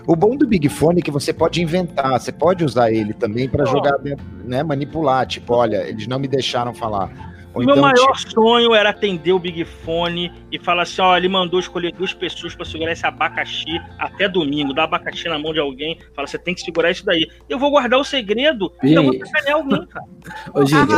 [0.07, 3.49] O bom do Big Fone é que você pode inventar, você pode usar ele também
[3.49, 3.97] para jogar,
[4.45, 5.27] né, manipular.
[5.27, 7.11] Tipo, olha, eles não me deixaram falar.
[7.53, 8.33] O meu então, maior tipo...
[8.33, 12.55] sonho era atender o Big Fone e falar assim: ó, ele mandou escolher duas pessoas
[12.55, 16.55] para segurar esse abacaxi até domingo, dar abacaxi na mão de alguém, fala, você tem
[16.55, 17.27] que segurar isso daí.
[17.49, 20.07] Eu vou guardar o segredo e eu vou sacanear alguém, cara.
[20.53, 20.93] Ô, gente,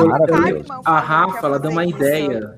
[0.84, 2.56] a Rafa, ela deu uma ideia.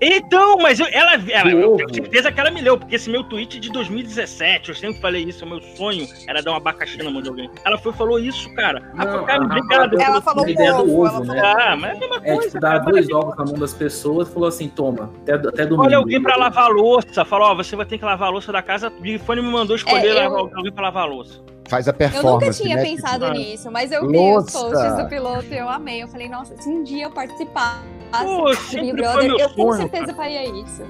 [0.00, 3.22] Então, mas eu, ela, ela eu tenho certeza que ela me leu, porque esse meu
[3.22, 7.10] tweet de 2017, eu sempre falei isso, o meu sonho era dar um abacaxi na
[7.10, 7.50] mão de alguém.
[7.64, 8.80] Ela foi falou isso, cara.
[8.94, 9.90] Não, ah, cara.
[10.02, 11.40] Ela falou a ideia do ovo, né?
[11.40, 12.48] Ah, mas é a mesma é, coisa.
[12.48, 15.84] Tipo, dar dois ovos na mão das pessoas falou assim: toma, até, até domingo.
[15.84, 17.24] Olha alguém pra lavar a louça.
[17.24, 18.88] Falou: ó, você vai ter que lavar a louça da casa.
[18.88, 20.36] O Big Fone me mandou escolher é, eu...
[20.36, 22.26] alguém pra lavar a louça faz a performance.
[22.26, 22.82] Eu nunca tinha né?
[22.82, 26.02] pensado tipo, nisso, mas eu vi os posts do piloto e eu amei.
[26.02, 27.80] Eu falei, nossa, se um dia eu participar
[28.10, 30.16] Pô, Big Brother, eu com certeza cara.
[30.16, 30.82] faria isso.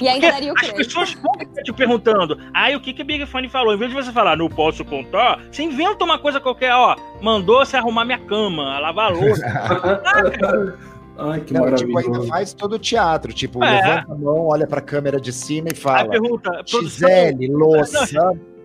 [0.00, 1.32] e ainda daria o As pessoas ficam
[1.64, 3.74] te perguntando, ai, o que que Big Fone falou?
[3.74, 7.64] Em vez de você falar, não posso contar, você inventa uma coisa qualquer, ó, mandou
[7.64, 9.42] você arrumar minha cama, lavar a louça.
[11.18, 13.32] Ai, que não, tipo, ainda faz todo o teatro.
[13.32, 13.70] Tipo, é.
[13.70, 16.02] levanta a mão, olha pra câmera de cima e fala.
[16.02, 18.06] Aí pergunta, Gisele, louça.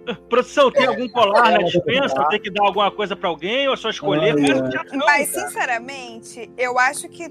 [0.29, 2.25] Produção, tem algum colar na dispensa?
[2.29, 4.35] Tem que dar alguma coisa para alguém ou é só escolher?
[5.05, 7.29] Mas, sinceramente, eu acho que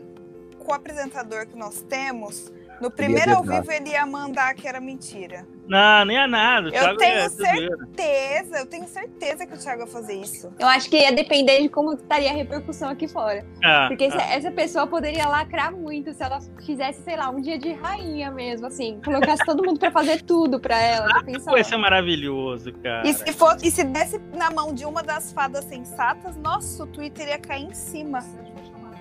[0.67, 4.81] com o apresentador que nós temos, no primeiro ao vivo ele ia mandar que era
[4.81, 5.47] mentira.
[5.69, 6.69] Não, nem é nada.
[6.69, 10.53] Eu tenho é certeza, eu tenho certeza que o Thiago ia fazer isso.
[10.59, 13.45] Eu acho que ia depender de como estaria a repercussão aqui fora.
[13.65, 14.35] Ah, Porque ah.
[14.35, 18.67] essa pessoa poderia lacrar muito se ela fizesse, sei lá, um dia de rainha mesmo,
[18.67, 19.01] assim.
[19.05, 21.09] Colocasse todo mundo pra fazer tudo pra ela.
[21.15, 23.09] Ah, isso é maravilhoso, cara.
[23.09, 26.87] E se, for, e se desse na mão de uma das fadas sensatas, nossa, o
[26.87, 28.21] Twitter ia cair em cima.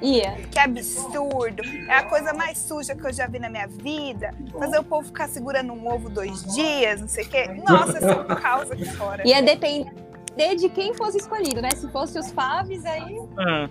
[0.01, 0.33] Ia.
[0.51, 1.63] Que absurdo.
[1.87, 4.33] É a coisa mais suja que eu já vi na minha vida.
[4.57, 7.47] Fazer o povo ficar segurando um ovo dois dias, não sei o quê.
[7.67, 9.27] Nossa, isso é um caos aqui fora.
[9.27, 11.71] Ia depender de quem fosse escolhido, né?
[11.71, 13.19] Se fosse os Faves, aí.
[13.37, 13.69] Ah.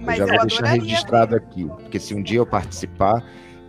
[0.00, 3.24] Mas eu já eu vou deixar registrado aqui, porque se um dia eu participar,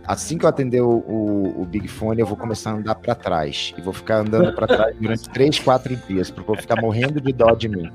[0.06, 3.14] assim que eu atender o, o, o, Big Fone, eu vou começar a andar para
[3.14, 3.74] trás.
[3.76, 7.20] E vou ficar andando para trás durante 3, 4 dias, porque eu vou ficar morrendo
[7.20, 7.90] de dó de mim.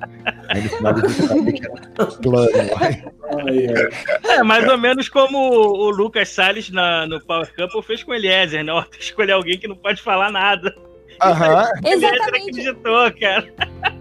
[0.49, 1.69] Aí no final do dia,
[2.21, 2.49] plano.
[4.23, 8.15] É, mais ou menos como o Lucas Salles na, no Power Couple fez com o
[8.15, 8.73] Eliezer, né?
[8.99, 10.73] Escolher alguém que não pode falar nada.
[11.21, 11.69] Aham.
[11.85, 12.49] Exatamente.
[12.49, 13.53] acreditou, cara.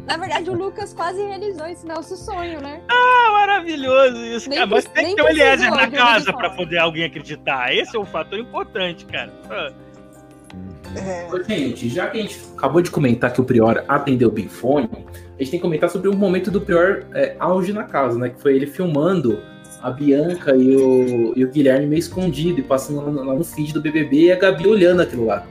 [0.09, 2.81] Na verdade, o Lucas quase realizou esse nosso sonho, né?
[2.89, 4.71] Ah, maravilhoso isso, nem cara.
[4.71, 7.75] Mas tem que ter o Eliezer na casa para poder alguém acreditar.
[7.75, 9.31] Esse é um fator importante, cara.
[9.51, 11.45] É.
[11.47, 15.43] Gente, já que a gente acabou de comentar que o Prior atendeu o Fone, a
[15.43, 18.31] gente tem que comentar sobre um momento do Prior é, auge na casa, né?
[18.31, 19.43] Que foi ele filmando
[19.83, 23.45] a Bianca e o, e o Guilherme meio escondido e passando lá no, lá no
[23.45, 25.47] feed do BBB e a Gabi olhando aquilo lá.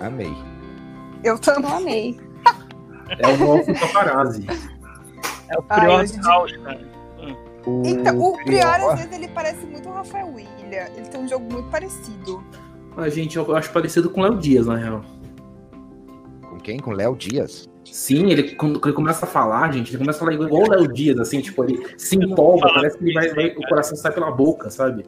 [0.00, 0.34] Amei.
[1.22, 2.27] Eu também amei.
[3.18, 4.46] É o novo paparazzi.
[5.48, 6.80] É o Prior Ai, caos, cara.
[7.66, 10.86] O então, o Prior, às vezes, ele parece muito o Rafael William.
[10.96, 12.42] Ele tem um jogo muito parecido.
[12.96, 15.04] A gente, eu acho parecido com o Léo Dias, na real.
[16.48, 16.78] Com quem?
[16.78, 17.68] Com o Léo Dias?
[17.84, 20.92] Sim, ele quando ele começa a falar, gente, ele começa a falar igual o Léo
[20.92, 24.30] Dias, assim, tipo, ele se empolga, parece que ele vai, vai, o coração sai pela
[24.30, 25.06] boca, sabe?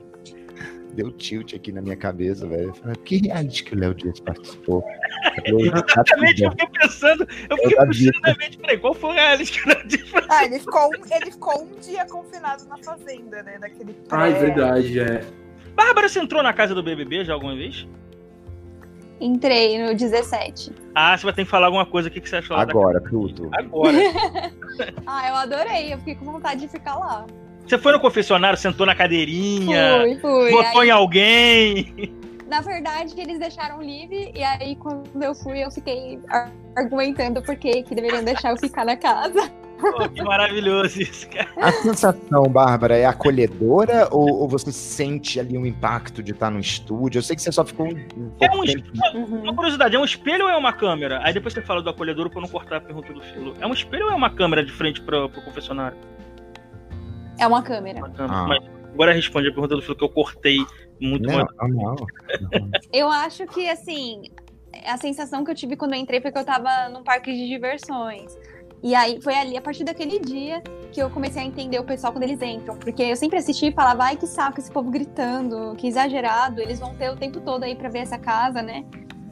[1.01, 2.73] Deu tilt aqui na minha cabeça, velho.
[3.05, 4.85] Que reality que o Léo Dias participou?
[5.45, 9.67] Exatamente, eu fiquei pensando, eu fiquei puxando na mente, falei, qual foi o reality que
[9.67, 10.37] o Léo Dias participou?
[10.37, 13.59] Ah, ele ficou, um, ele ficou um dia confinado na fazenda, né?
[13.59, 15.25] Daquele Ah, é verdade, é.
[15.75, 17.87] Bárbara, você entrou na casa do BBB já alguma vez?
[19.21, 20.73] Entrei no 17.
[20.95, 22.09] Ah, você vai ter que falar alguma coisa.
[22.09, 23.51] O que, que você achou Agora, tudo.
[23.53, 23.97] Agora.
[25.07, 25.93] ah, eu adorei.
[25.93, 27.27] Eu fiquei com vontade de ficar lá.
[27.67, 30.51] Você foi no confessionário, sentou na cadeirinha, fui, fui.
[30.51, 32.13] votou aí, em alguém.
[32.49, 36.19] Na verdade, eles deixaram livre, e aí quando eu fui, eu fiquei
[36.75, 39.51] argumentando por que deveriam deixar eu ficar na casa.
[39.83, 41.49] Oh, que maravilhoso isso, cara.
[41.57, 46.61] A sensação, Bárbara, é acolhedora ou, ou, você sente ali um impacto de estar no
[46.61, 47.19] estúdio?
[47.19, 49.43] Eu sei que você só ficou um, um é um espelho, uhum.
[49.43, 51.21] Uma curiosidade, é um espelho ou é uma câmera?
[51.23, 53.55] Aí depois você fala do acolhedor pra não cortar a pergunta do filo.
[53.61, 55.97] É um espelho ou é uma câmera de frente pro, pro confessionário?
[57.41, 57.99] É uma câmera.
[57.99, 58.35] Uma câmera.
[58.35, 58.47] Ah.
[58.47, 60.59] Mas agora responde a pergunta do Filo que eu cortei
[61.01, 61.49] muito não, mais.
[61.59, 61.97] Não, não.
[62.93, 64.23] eu acho que, assim,
[64.87, 67.49] a sensação que eu tive quando eu entrei foi que eu tava num parque de
[67.49, 68.37] diversões.
[68.83, 72.13] E aí foi ali, a partir daquele dia, que eu comecei a entender o pessoal
[72.13, 72.77] quando eles entram.
[72.77, 76.79] Porque eu sempre assisti e falava, ai que saco esse povo gritando, que exagerado, eles
[76.79, 78.85] vão ter o tempo todo aí pra ver essa casa, né?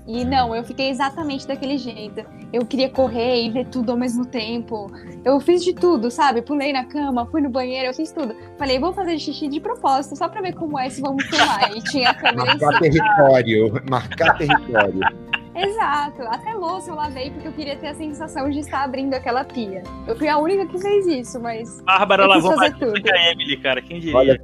[0.09, 2.25] E não, eu fiquei exatamente daquele jeito.
[2.51, 4.91] Eu queria correr e ver tudo ao mesmo tempo.
[5.23, 6.41] Eu fiz de tudo, sabe?
[6.41, 8.35] Pulei na cama, fui no banheiro, eu fiz tudo.
[8.57, 11.77] Falei, vou fazer xixi de propósito, só pra ver como é se vamos filmar.
[11.77, 15.01] E tinha a câmera Marcar território, marcar território.
[15.55, 19.45] Exato, até louça eu lavei porque eu queria ter a sensação de estar abrindo aquela
[19.45, 19.83] pia.
[20.07, 21.83] Eu fui a única que fez isso, mas.
[21.83, 22.95] Bárbara lavou mais tudo.
[22.95, 24.17] que a Emily, cara, quem diria?
[24.17, 24.41] Olha,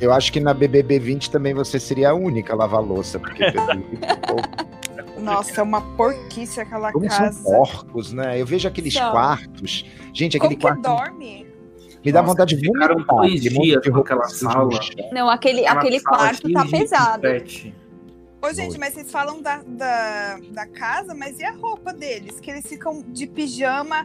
[0.00, 3.44] eu acho que na BBB 20 também você seria a única a lavar louça, porque.
[5.18, 7.32] Nossa, é uma porquice aquela Como casa.
[7.32, 8.40] São porcos, né?
[8.40, 9.84] Eu vejo aqueles quartos.
[10.12, 10.82] Gente, aquele Como quarto.
[10.82, 11.46] dorme?
[12.04, 12.96] Me dá Nossa, vontade de vomitar.
[13.06, 14.68] dois dias com aquela sala.
[15.10, 17.22] Não, aquele, aquele quarto tá pesado.
[17.22, 17.74] Pet.
[18.42, 22.40] Ô, gente, mas vocês falam da, da, da casa, mas e a roupa deles?
[22.40, 24.04] Que eles ficam de pijama,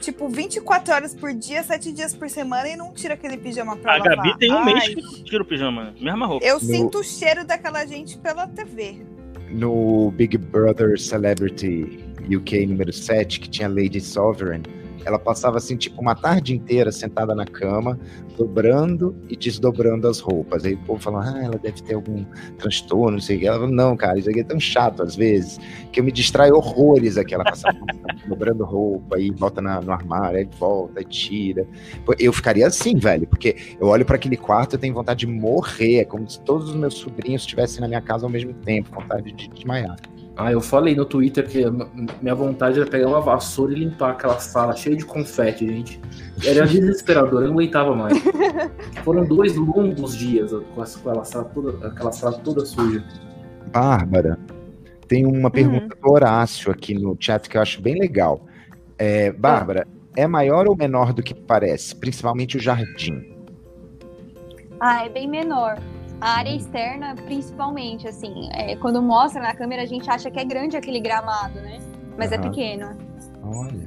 [0.00, 3.94] tipo, 24 horas por dia, 7 dias por semana e não tira aquele pijama pra
[3.94, 4.12] a lavar.
[4.12, 4.74] A Gabi tem um Ai.
[4.74, 6.44] mês que tira o pijama, mesma roupa.
[6.44, 6.60] Eu no...
[6.60, 9.04] sinto o cheiro daquela gente pela TV.
[9.50, 14.64] No Big Brother Celebrity UK número 7, que tinha Lady Sovereign,
[15.06, 17.96] ela passava assim, tipo, uma tarde inteira sentada na cama,
[18.36, 20.64] dobrando e desdobrando as roupas.
[20.64, 22.24] Aí o povo falava, ah, ela deve ter algum
[22.58, 23.46] transtorno, não sei o que.
[23.46, 25.60] Ela falou, não, cara, isso aqui é tão chato às vezes,
[25.92, 27.34] que eu me distraio horrores aqui.
[27.34, 27.78] Ela passava
[28.26, 31.64] dobrando roupa, aí volta na, no armário, aí volta, aí tira.
[32.18, 35.98] Eu ficaria assim, velho, porque eu olho para aquele quarto e tenho vontade de morrer.
[35.98, 39.30] É como se todos os meus sobrinhos estivessem na minha casa ao mesmo tempo, vontade
[39.30, 39.96] de desmaiar.
[40.36, 41.64] Ah, eu falei no Twitter que
[42.20, 46.00] minha vontade era pegar uma vassoura e limpar aquela sala cheia de confete, gente.
[46.44, 48.18] Era desesperador, eu não aguentava mais.
[49.02, 53.02] Foram dois longos dias com aquela sala toda, aquela sala toda suja.
[53.72, 54.38] Bárbara,
[55.08, 56.02] tem uma pergunta uhum.
[56.02, 58.46] do Horácio aqui no chat que eu acho bem legal.
[58.98, 61.96] É, Bárbara, é maior ou menor do que parece?
[61.96, 63.34] Principalmente o jardim.
[64.80, 65.78] Ah, é bem menor.
[66.20, 70.44] A área externa, principalmente, assim, é, quando mostra na câmera, a gente acha que é
[70.44, 71.78] grande aquele gramado, né?
[72.16, 72.36] Mas uhum.
[72.36, 72.96] é pequeno.
[73.42, 73.84] Olha.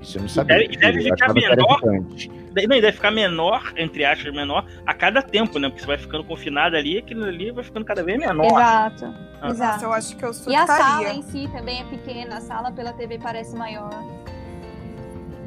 [0.00, 0.64] Isso eu não sabia.
[0.64, 1.80] E deve, deve ficar menor.
[1.82, 5.68] Não, deve ficar menor, entre aspas, menor, a cada tempo, né?
[5.68, 8.46] Porque você vai ficando confinado ali, aquilo ali vai ficando cada vez menor.
[8.46, 9.14] Exato.
[9.40, 9.48] Ah.
[9.50, 9.84] Exato.
[9.84, 12.92] Eu acho que eu E a sala em si também é pequena, a sala pela
[12.92, 13.90] TV parece maior.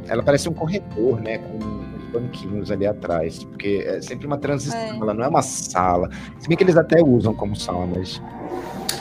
[0.07, 1.39] Ela parece um corredor, né?
[1.39, 4.89] Com banquinhos ali atrás, porque é sempre uma transição, é.
[4.89, 6.09] ela não é uma sala.
[6.39, 8.21] Se bem que eles até usam como sala, mas.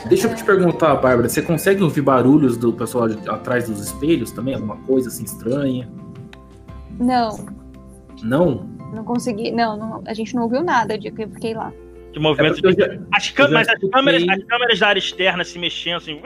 [0.07, 4.55] Deixa eu te perguntar, Bárbara, você consegue ouvir barulhos do pessoal atrás dos espelhos também?
[4.55, 5.89] Alguma coisa assim estranha?
[6.99, 7.45] Não.
[8.21, 8.69] Não?
[8.93, 11.71] Não consegui, não, não a gente não ouviu nada de que eu fiquei lá.
[12.11, 13.01] De movimento é de...
[13.11, 16.21] as, câmeras, as, câmeras, as câmeras da área externa se mexendo assim,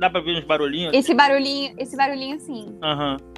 [0.00, 0.94] dá pra ver uns barulhinhos.
[0.94, 2.76] Esse barulhinho, esse barulhinho sim.
[2.82, 3.16] Aham.
[3.20, 3.29] Uhum.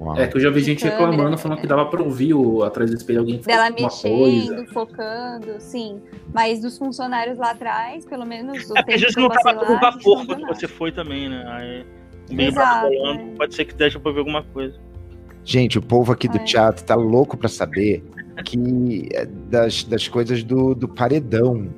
[0.00, 0.18] Uau.
[0.18, 2.96] É que eu já vi gente reclamando, falando que dava pra ouvir o, atrás do
[2.96, 4.66] espelho alguém Dela mexendo, coisa.
[4.72, 6.02] focando, sim.
[6.34, 8.70] Mas dos funcionários lá atrás, pelo menos.
[8.70, 11.44] É porque a gente não tava com vapor quando você foi também, né?
[11.48, 11.86] Aí,
[12.30, 13.34] meio Exato, é.
[13.36, 14.78] pode ser que deixe pra ver alguma coisa.
[15.44, 16.44] Gente, o povo aqui do é.
[16.44, 18.04] teatro tá louco pra saber
[18.44, 21.68] que é das, das coisas do, do paredão.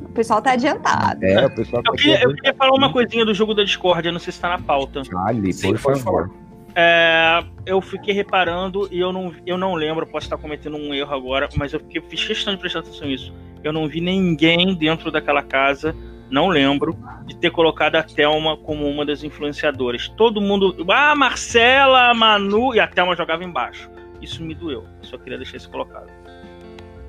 [0.00, 1.24] O pessoal tá adiantado.
[1.24, 4.08] É, o pessoal tá eu, queria, eu queria falar uma coisinha do jogo da Discord,
[4.12, 5.02] não sei se tá na pauta.
[5.04, 6.30] Fale, por favor.
[6.76, 11.14] É, eu fiquei reparando e eu não, eu não lembro, posso estar cometendo um erro
[11.14, 13.32] agora, mas eu fiquei, fiz questão de prestar atenção nisso.
[13.62, 15.94] Eu não vi ninguém dentro daquela casa,
[16.28, 20.08] não lembro, de ter colocado a Thelma como uma das influenciadoras.
[20.16, 20.84] Todo mundo.
[20.90, 23.88] Ah, Marcela, Manu, e a Thelma jogava embaixo.
[24.20, 24.84] Isso me doeu.
[25.00, 26.08] Eu só queria deixar isso colocado.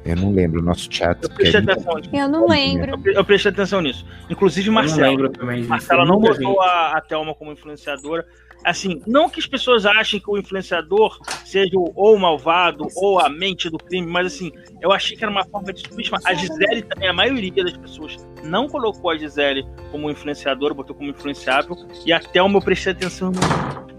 [0.05, 1.18] Eu não lembro o nosso chat.
[1.24, 2.09] Eu prestei atenção nisso.
[2.13, 3.01] Eu não lembro.
[3.03, 4.05] Eu, eu prestei atenção nisso.
[4.30, 5.32] Inclusive, Marcela.
[5.68, 8.24] Marcela não botou a, a Thelma como influenciadora
[8.66, 13.70] assim, não que as pessoas achem que o influenciador seja ou malvado ou a mente
[13.70, 14.51] do crime, mas assim,
[14.82, 16.22] eu achei que era uma forma de subestimar.
[16.26, 21.10] A Gisele também, a maioria das pessoas não colocou a Gisele como influenciadora, botou como
[21.10, 21.76] influenciável,
[22.06, 23.32] e até o meu prestei atenção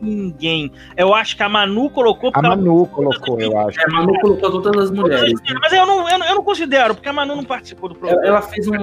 [0.01, 0.71] ninguém.
[0.97, 2.31] Eu acho que a Manu colocou.
[2.35, 3.81] A Manu colocou, eu acho.
[3.81, 5.33] É, a Manu colocou todas as mulheres.
[5.61, 8.27] Mas eu não, eu não, eu não considero, porque a Manu não participou do programa.
[8.27, 8.75] Ela fez um.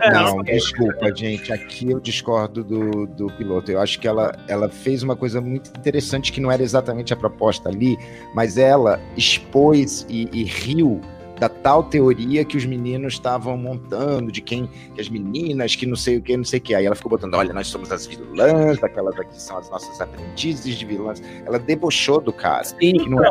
[0.00, 1.52] É, não, desculpa, gente.
[1.52, 3.70] Aqui eu discordo do, do piloto.
[3.70, 7.16] Eu acho que ela, ela fez uma coisa muito interessante que não era exatamente a
[7.16, 7.96] proposta ali,
[8.34, 11.00] mas ela expôs e, e riu
[11.38, 15.96] da tal teoria que os meninos estavam montando, de quem, que as meninas, que não
[15.96, 16.74] sei o que, não sei o que.
[16.74, 20.76] Aí ela ficou botando, olha, nós somos as vilãs, aquelas aqui são as nossas aprendizes
[20.76, 21.22] de vilãs.
[21.44, 22.64] Ela debochou do cara.
[22.64, 23.30] Sim, não é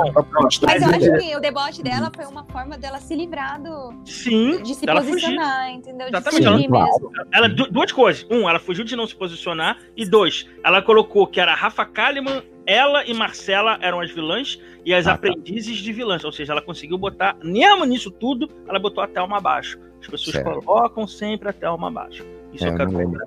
[0.63, 3.93] Mas eu acho que o deboche dela foi uma forma dela se livrar do.
[4.05, 5.75] Sim, de se posicionar, fugir.
[5.77, 6.09] entendeu?
[6.09, 6.45] De Exatamente.
[6.45, 7.11] Ela, mesmo.
[7.31, 8.25] Ela, duas coisas.
[8.29, 9.77] Um, ela fugiu de não se posicionar.
[9.95, 14.93] E dois, ela colocou que era Rafa Kalimann ela e Marcela eram as vilãs e
[14.93, 15.15] as ah, tá.
[15.15, 16.23] aprendizes de vilãs.
[16.23, 19.79] Ou seja, ela conseguiu botar, mesmo nisso tudo, ela botou a Thelma abaixo.
[20.01, 20.61] As pessoas certo.
[20.61, 22.25] colocam sempre a Thelma abaixo.
[22.51, 23.19] Isso é, eu, quero lembro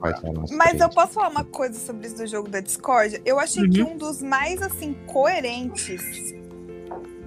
[0.53, 3.21] Mas eu posso falar uma coisa sobre isso do jogo da Discord?
[3.25, 3.71] Eu achei uhum.
[3.71, 6.35] que um dos mais, assim, coerentes.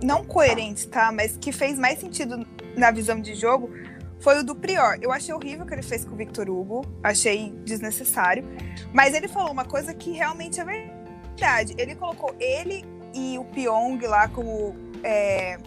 [0.02, 1.12] Não coerentes, tá?
[1.12, 2.46] Mas que fez mais sentido
[2.78, 3.70] na visão de jogo
[4.20, 4.98] foi o do Prior.
[5.02, 6.86] Eu achei horrível o que ele fez com o Victor Hugo.
[7.04, 8.46] Achei desnecessário.
[8.94, 10.89] Mas ele falou uma coisa que realmente é verdade
[11.40, 15.58] verdade, ele colocou ele e o Pyong lá como é,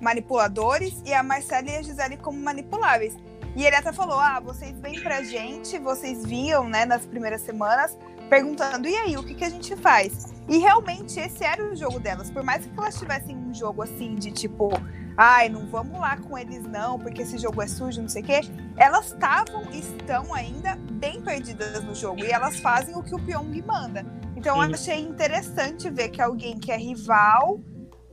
[0.00, 3.16] manipuladores e a Marcela e a Gisele como manipuláveis.
[3.56, 7.98] E ele até falou: ah, vocês vêm pra gente, vocês viam, né, nas primeiras semanas,
[8.30, 10.32] perguntando: e aí, o que, que a gente faz?
[10.48, 12.30] E realmente esse era o jogo delas.
[12.30, 14.70] Por mais que elas tivessem um jogo assim de tipo,
[15.16, 18.24] ai, não vamos lá com eles não, porque esse jogo é sujo, não sei o
[18.26, 18.40] quê.
[18.76, 23.62] Elas estavam, estão ainda bem perdidas no jogo e elas fazem o que o Pyong
[23.66, 24.04] manda.
[24.44, 24.68] Então Sim.
[24.68, 27.58] eu achei interessante ver que alguém que é rival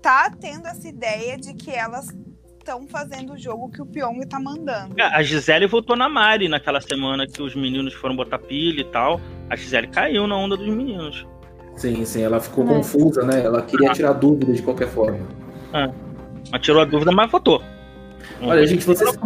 [0.01, 2.07] tá tendo essa ideia de que elas
[2.57, 4.95] estão fazendo o jogo que o Pyong tá mandando.
[4.97, 8.85] É, a Gisele votou na Mari naquela semana que os meninos foram botar pilha e
[8.85, 9.19] tal.
[9.49, 11.27] A Gisele caiu na onda dos meninos.
[11.75, 12.67] Sim, sim, ela ficou é.
[12.75, 13.43] confusa, né?
[13.43, 13.93] Ela queria ah.
[13.93, 15.27] tirar dúvida de qualquer forma.
[15.73, 15.91] É.
[16.47, 17.61] Ela tirou a dúvida, mas votou.
[18.41, 19.17] Olha, gente, vocês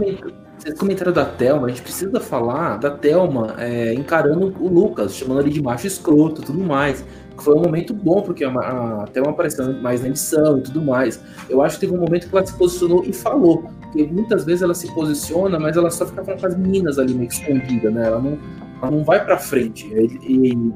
[0.57, 5.41] vocês comentaram da Thelma, a gente precisa falar da Thelma é, encarando o Lucas, chamando
[5.41, 7.05] ele de macho escroto e tudo mais.
[7.37, 11.21] Foi um momento bom, porque a, a Thelma apareceu mais na edição e tudo mais.
[11.49, 13.69] Eu acho que teve um momento que ela se posicionou e falou.
[13.81, 17.29] Porque muitas vezes ela se posiciona, mas ela só fica com as meninas ali meio
[17.29, 18.07] escondida, né?
[18.07, 18.39] Ela não,
[18.81, 19.85] ela não vai pra frente.
[19.87, 20.73] E, e,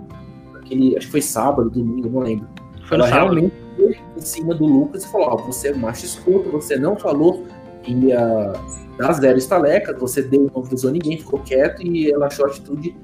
[0.57, 2.47] aquele, acho que foi sábado, domingo, não lembro.
[2.85, 6.05] Foi ela realmente foi em cima do Lucas e falou: Ó, oh, você é macho
[6.05, 7.45] escroto, você não falou
[7.93, 8.53] ia
[8.97, 12.95] dar zero estalecas, você deu, não avisou ninguém, ficou quieto e ela achou a atitude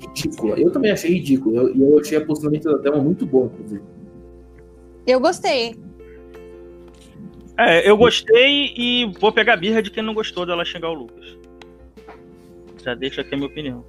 [0.00, 0.58] ridícula.
[0.58, 3.82] Eu também achei ridículo, e eu, eu, achei a posicionamento da Thelma muito bom, inclusive.
[5.06, 5.76] Eu gostei.
[7.56, 10.94] É, eu gostei e vou pegar a birra de quem não gostou dela xingar o
[10.94, 11.38] Lucas.
[12.82, 13.84] Já deixa aqui a minha opinião.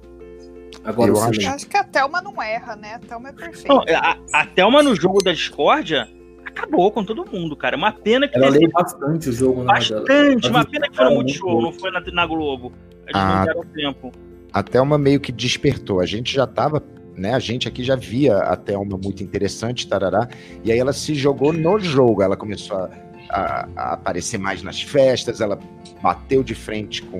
[0.84, 1.48] Agora eu acho.
[1.48, 2.94] acho que a Thelma não erra, né?
[2.94, 3.68] A Thelma é perfeita.
[3.68, 6.08] Não, a, a Thelma no jogo da discórdia
[6.48, 7.76] acabou com todo mundo, cara.
[7.76, 8.36] Uma pena que.
[8.36, 9.74] Ela leu bastante o jogo, né?
[9.74, 10.48] Bastante.
[10.48, 12.72] Uma pena que foi no Multishow, não foi na, na Globo.
[13.06, 14.12] Eles ah, não deram tempo.
[14.52, 16.00] A Thelma meio que despertou.
[16.00, 16.82] A gente já tava
[17.16, 17.34] né?
[17.34, 20.28] A gente aqui já via a Thelma muito interessante, tarará,
[20.62, 22.90] e aí ela se jogou no jogo, ela começou a,
[23.30, 25.58] a, a, aparecer mais nas festas, ela
[26.02, 27.18] bateu de frente com,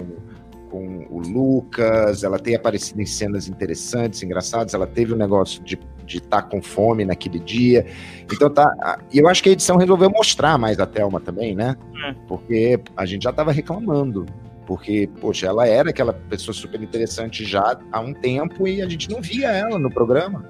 [0.71, 5.79] com o Lucas, ela tem aparecido em cenas interessantes, engraçadas, ela teve um negócio de
[6.07, 7.87] de estar tá com fome naquele dia.
[8.33, 8.99] Então tá.
[9.13, 11.77] E eu acho que a edição resolveu mostrar mais a Thelma também, né?
[12.05, 12.15] É.
[12.27, 14.27] Porque a gente já estava reclamando.
[14.67, 19.09] Porque, poxa, ela era aquela pessoa super interessante já há um tempo e a gente
[19.11, 20.45] não via ela no programa.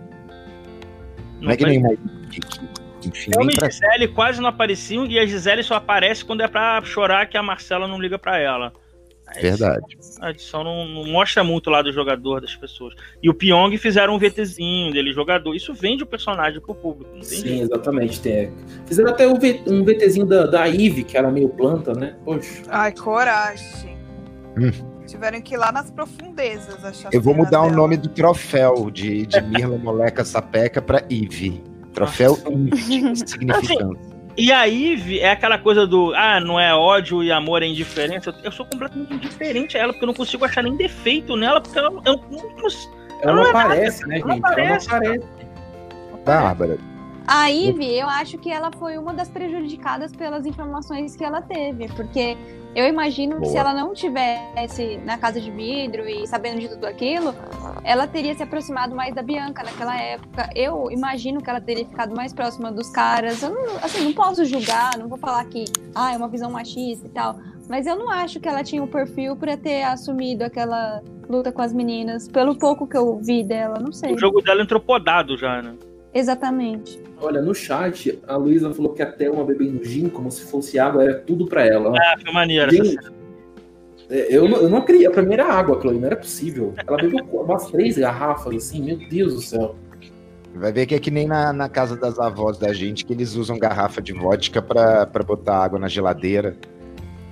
[1.34, 1.98] Não, não é que nem mais.
[3.04, 3.68] Enfim, Thelma pra...
[3.68, 7.36] e Gisele quase não apareciam e a Gisele só aparece quando é pra chorar que
[7.36, 8.72] a Marcela não liga para ela.
[9.40, 9.98] Verdade.
[10.20, 12.94] A edição não, não, mostra muito lá do jogador, das pessoas.
[13.22, 15.54] E o Pyong fizeram um VTzinho dele, jogador.
[15.54, 17.10] Isso vende o personagem pro público.
[17.22, 17.64] Sim, jeito.
[17.64, 18.20] exatamente.
[18.20, 18.52] Tem.
[18.86, 19.34] Fizeram até um,
[19.84, 22.16] VTzinho da, da Eve, que era meio planta, né?
[22.24, 22.62] Poxa.
[22.68, 23.96] Ai, coragem.
[24.56, 24.96] Hum.
[25.06, 27.66] Tiveram que ir lá nas profundezas achar Eu vou mudar dela.
[27.66, 31.62] o nome do troféu de, de Mirla Moleca Sapeca pra Eve.
[31.92, 33.98] Troféu Eve, significando.
[33.98, 38.34] Assim, e aí é aquela coisa do, ah, não é ódio e amor, é indiferença.
[38.42, 41.78] Eu sou completamente indiferente a ela, porque eu não consigo achar nem defeito nela, porque
[41.78, 42.68] ela, eu, não, ela,
[43.22, 44.08] ela não, não aparece, nada.
[44.08, 44.26] né, gente?
[44.26, 44.88] Ela não aparece.
[44.90, 45.26] Ela não aparece.
[46.24, 46.95] Bárbara.
[47.26, 51.88] A Ivy, eu acho que ela foi uma das prejudicadas pelas informações que ela teve,
[51.88, 52.36] porque
[52.74, 53.42] eu imagino Boa.
[53.42, 57.34] que se ela não tivesse na casa de vidro e sabendo de tudo aquilo,
[57.82, 60.48] ela teria se aproximado mais da Bianca naquela época.
[60.54, 63.42] Eu imagino que ela teria ficado mais próxima dos caras.
[63.42, 65.64] Eu não, assim, não posso julgar, não vou falar que
[65.94, 67.40] ah, é uma visão machista e tal.
[67.68, 71.50] Mas eu não acho que ela tinha o um perfil para ter assumido aquela luta
[71.50, 74.12] com as meninas, pelo pouco que eu vi dela, não sei.
[74.14, 75.74] O jogo dela entrou podado já, né?
[76.16, 76.98] Exatamente.
[77.20, 81.04] Olha, no chat, a Luísa falou que até uma bebendo gin, como se fosse água,
[81.04, 81.92] era tudo para ela.
[81.94, 82.70] Ah, foi maneiro.
[82.70, 82.96] Gin,
[84.08, 86.72] é, eu, eu não queria, pra mim era água, Chloe, não era possível.
[86.86, 89.76] Ela bebeu umas três garrafas, assim, meu Deus do céu.
[90.54, 93.34] Vai ver que é que nem na, na casa das avós da gente, que eles
[93.34, 96.56] usam garrafa de vodka pra, pra botar água na geladeira.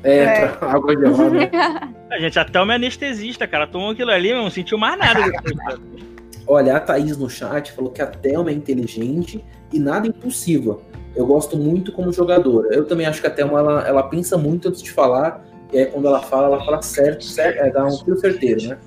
[0.02, 0.58] É, é.
[0.60, 1.50] água gelada.
[2.10, 3.66] a gente, até uma anestesista, cara.
[3.66, 5.20] Tomou aquilo ali, não sentiu mais nada.
[6.46, 10.78] Olha, a Thaís no chat falou que a Thelma é inteligente e nada impulsiva.
[11.16, 12.74] Eu gosto muito como jogadora.
[12.74, 15.44] Eu também acho que a Thelma ela, ela pensa muito antes de falar.
[15.72, 18.78] E aí quando ela fala, ela fala certo, certo é, dá um tiro certeiro, né?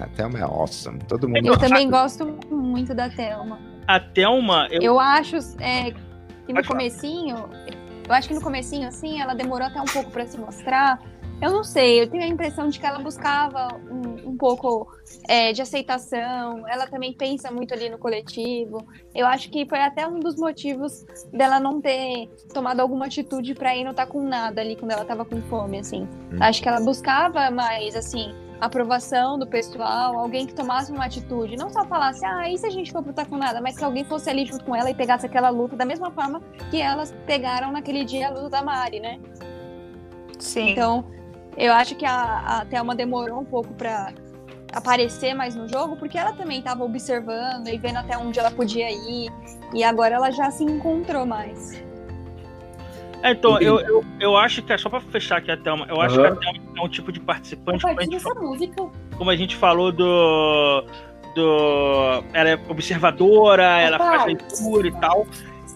[0.00, 0.98] A Thelma é awesome.
[1.08, 1.46] Todo mundo.
[1.46, 3.60] Eu também gosto muito da Thelma.
[3.86, 4.68] A Thelma.
[4.70, 5.92] Eu, eu acho é,
[6.46, 7.48] que no comecinho.
[8.06, 11.00] Eu acho que no comecinho, assim, ela demorou até um pouco para se mostrar.
[11.40, 14.88] Eu não sei, eu tenho a impressão de que ela buscava um, um pouco
[15.28, 18.86] é, de aceitação, ela também pensa muito ali no coletivo.
[19.14, 23.76] Eu acho que foi até um dos motivos dela não ter tomado alguma atitude para
[23.76, 26.02] ir não estar tá com nada ali quando ela estava com fome, assim.
[26.32, 26.38] Hum.
[26.40, 31.70] Acho que ela buscava mais, assim, aprovação do pessoal, alguém que tomasse uma atitude, não
[31.70, 34.28] só falasse, ah, e se a gente for lutar com nada, mas que alguém fosse
[34.28, 38.04] ali junto com ela e pegasse aquela luta da mesma forma que elas pegaram naquele
[38.04, 39.20] dia a luta da Mari, né?
[40.38, 40.70] Sim.
[40.70, 41.04] Então,
[41.58, 44.12] eu acho que a, a Thelma demorou um pouco para
[44.72, 48.90] aparecer mais no jogo, porque ela também estava observando e vendo até onde ela podia
[48.90, 49.30] ir,
[49.74, 51.82] e agora ela já se encontrou mais.
[53.22, 56.00] É, então, eu, eu, eu acho que, é só pra fechar aqui a Thelma, eu
[56.00, 56.22] acho uhum.
[56.22, 57.82] que a Thelma é um tipo de participante.
[57.82, 58.86] Como a, gente falou, música.
[59.16, 60.84] como a gente falou do.
[61.34, 63.80] do ela é observadora, Opa.
[63.80, 65.26] ela faz leitura e tal.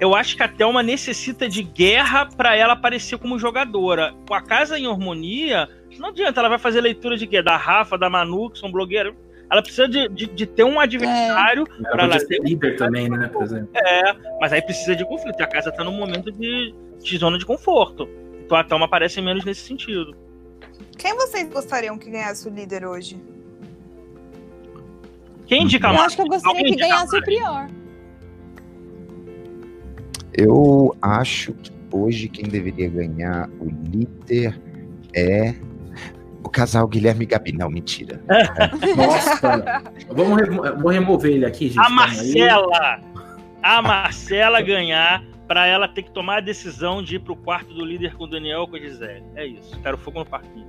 [0.03, 4.13] Eu acho que a Thelma necessita de guerra para ela aparecer como jogadora.
[4.27, 7.41] Com a casa em harmonia, não adianta, ela vai fazer leitura de quê?
[7.41, 9.15] Da Rafa, da Manu, que são blogueiras.
[9.49, 11.89] Ela precisa de, de, de ter um adversário é.
[11.89, 13.69] para ela ser líder também, né, por exemplo.
[13.77, 15.39] É, mas aí precisa de conflito.
[15.39, 18.09] E a casa tá num momento de, de zona de conforto.
[18.45, 20.17] Então a Thelma aparece menos nesse sentido.
[20.99, 23.23] Quem vocês gostariam que ganhasse o líder hoje?
[25.47, 26.01] Quem indica mais?
[26.01, 27.23] Eu acho que eu gostaria que ganhasse mais?
[27.23, 27.82] o Prior.
[30.35, 34.59] Eu acho que hoje quem deveria ganhar o líder
[35.15, 35.55] é
[36.43, 37.53] o casal Guilherme e Gabi.
[37.53, 38.21] Não, mentira.
[38.97, 41.85] Nossa, vamos remo vou remover ele aqui, gente.
[41.85, 43.01] A Marcela!
[43.63, 47.85] A Marcela ganhar para ela ter que tomar a decisão de ir pro quarto do
[47.85, 49.25] líder com o Daniel ou com a Gisele.
[49.37, 49.79] É isso.
[49.81, 50.67] Quero fogo no parquinho.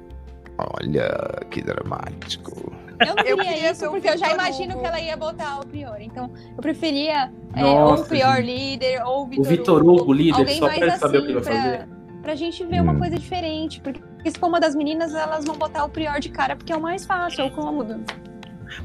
[0.57, 1.09] Olha,
[1.49, 2.72] que dramático.
[2.99, 5.99] Eu não queria, isso porque eu já imagino que ela ia botar o Prior.
[5.99, 8.45] Então, eu preferia é, ou o Prior gente.
[8.45, 11.28] líder ou o Vitor, o Vitor Hugo, Hugo líder, só pra ele saber assim, o
[11.28, 11.88] que vai pra, fazer.
[12.22, 12.84] Pra gente ver hum.
[12.84, 13.82] uma coisa diferente.
[13.82, 16.76] Porque se for uma das meninas, elas vão botar o Prior de cara porque é
[16.76, 18.04] o mais fácil, é o cômodo.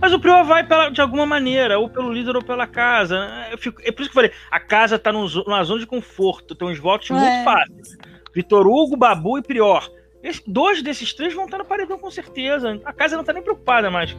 [0.00, 3.16] Mas o Prior vai pela, de alguma maneira, ou pelo líder ou pela casa.
[3.50, 6.54] Eu fico, é por isso que eu falei, a casa tá numa zona de conforto,
[6.54, 7.14] tem uns votos é.
[7.14, 7.96] muito fáceis.
[8.34, 9.90] Vitor Hugo, Babu e Prior.
[10.22, 12.80] Esse, dois desses três vão estar no paredão com certeza.
[12.84, 14.16] A casa não tá nem preocupada mais.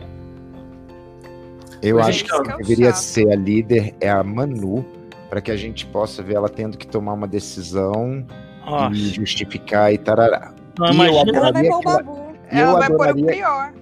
[1.81, 4.85] Eu Mas acho que deveria ser a líder é a Manu,
[5.29, 8.25] para que a gente possa ver ela tendo que tomar uma decisão
[8.65, 8.95] Nossa.
[8.95, 10.53] e justificar e tarará.
[10.77, 12.19] Não, e eu adoraria ela vai pôr o Babu.
[12.49, 13.73] Ela vai pôr o pior.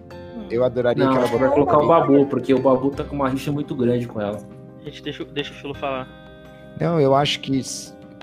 [0.49, 3.29] Eu adoraria não, que ela vai colocar o Babu, porque o Babu tá com uma
[3.29, 4.39] rixa muito grande com ela.
[4.83, 6.07] Gente, deixa, deixa o Filo falar.
[6.79, 7.61] Não, eu acho que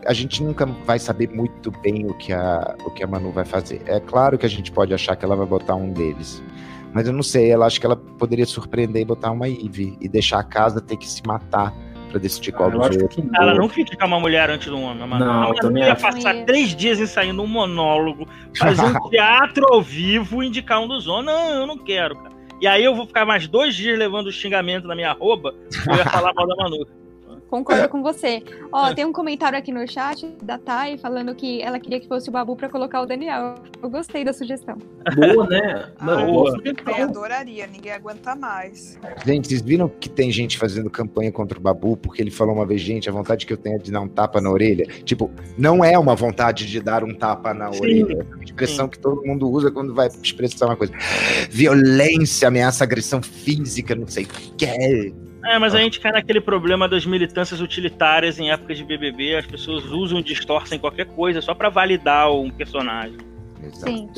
[0.07, 3.45] a gente nunca vai saber muito bem o que, a, o que a Manu vai
[3.45, 3.83] fazer.
[3.87, 6.43] É claro que a gente pode achar que ela vai botar um deles.
[6.95, 10.09] Mas eu não sei, ela acho que ela poderia surpreender e botar uma Eve e
[10.09, 11.75] deixar a casa ter que se matar
[12.09, 13.27] para decidir qual ah, dos outros.
[13.35, 15.25] Ela não critica uma mulher antes do homem, mano.
[15.25, 20.41] Não, ela também ia passar três dias ensaiando um monólogo, fazer um teatro ao vivo
[20.41, 21.27] e indicar um dos homens.
[21.27, 22.33] Não, eu não quero, cara.
[22.61, 25.53] E aí eu vou ficar mais dois dias levando xingamento na minha arroba,
[25.89, 26.87] eu ia falar mal da Manu.
[27.55, 28.43] Concordo com você.
[28.73, 32.29] Ó, tem um comentário aqui no chat da Thay falando que ela queria que fosse
[32.29, 33.55] o Babu para colocar o Daniel.
[33.81, 34.77] Eu gostei da sugestão.
[35.15, 35.89] Boa, né?
[36.03, 36.61] Não, ah, boa.
[36.99, 38.99] Eu adoraria, ninguém aguenta mais.
[39.25, 42.67] Gente, vocês viram que tem gente fazendo campanha contra o Babu porque ele falou uma
[42.67, 44.89] vez, gente, a vontade que eu tenho é de dar um tapa na orelha.
[45.05, 47.81] Tipo, não é uma vontade de dar um tapa na Sim.
[47.81, 48.27] orelha.
[48.33, 48.91] É uma expressão Sim.
[48.91, 50.93] que todo mundo usa quando vai expressar uma coisa.
[51.51, 54.67] Violência, ameaça, agressão física, não sei o que.
[54.67, 55.13] É,
[55.59, 59.37] mas a gente cai naquele problema das militâncias utilitárias em épocas de BBB.
[59.37, 63.19] As pessoas usam e distorcem qualquer coisa só para validar um personagem.
[63.63, 63.87] Exato.
[63.87, 64.11] Sim.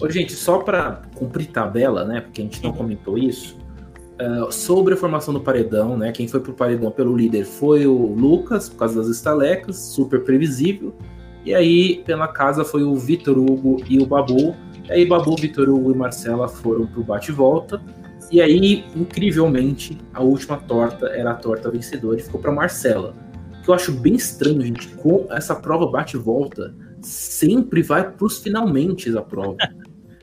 [0.00, 2.20] Ô, gente, só para cumprir tabela, né?
[2.20, 3.56] Porque a gente não comentou isso.
[4.20, 6.12] Uh, sobre a formação do paredão, né?
[6.12, 10.94] Quem foi pro paredão pelo líder foi o Lucas, por causa das estalecas, super previsível.
[11.44, 14.54] E aí, pela casa, foi o Vitor Hugo e o Babu.
[14.88, 17.80] E aí, Babu, Vitor Hugo e Marcela foram pro bate-volta.
[18.30, 23.14] E aí, incrivelmente, a última torta era a torta vencedora e ficou para Marcela.
[23.58, 28.10] O que eu acho bem estranho, gente, com essa prova bate e volta, sempre vai
[28.10, 29.56] para os finalmente a prova.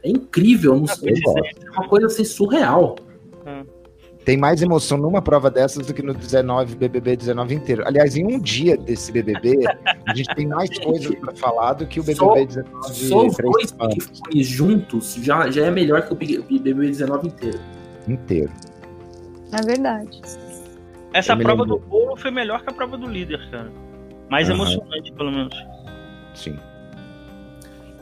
[0.03, 2.95] É incrível, não sei, é uma coisa assim surreal.
[4.25, 7.83] tem mais emoção numa prova dessas do que no 19 BBB 19 inteiro.
[7.85, 9.59] Aliás, em um dia desse BBB,
[10.05, 12.93] a gente tem mais coisas para falar do que o BBB só, 19.
[12.93, 17.59] Só os dois Big juntos já, já é melhor que o BBB 19 inteiro.
[18.07, 18.51] Inteiro.
[19.51, 20.21] É verdade.
[21.13, 23.71] Essa prova do bolo foi melhor que a prova do líder, cara.
[24.29, 24.55] Mais uhum.
[24.55, 25.55] emocionante, pelo menos.
[26.35, 26.55] Sim.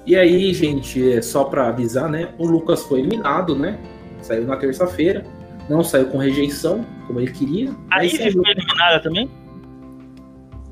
[0.05, 2.29] E aí, gente, só para avisar, né?
[2.37, 3.79] O Lucas foi eliminado, né?
[4.21, 5.25] Saiu na terça-feira.
[5.69, 7.71] Não saiu com rejeição, como ele queria.
[7.91, 9.29] A Ivy foi eliminada também?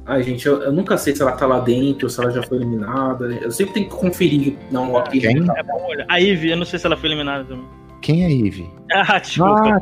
[0.06, 2.44] Ai, gente, eu, eu, nunca sei se ela tá lá dentro ou se ela já
[2.44, 3.26] foi eliminada.
[3.26, 4.56] Eu sempre tenho que conferir.
[4.72, 5.20] Não, aqui.
[5.20, 5.38] Quem?
[5.38, 6.06] É bom olhar.
[6.08, 7.66] A Ivy, eu não sei se ela foi eliminada também.
[8.02, 8.70] Quem é Ivy?
[8.92, 9.78] Ah, desculpa.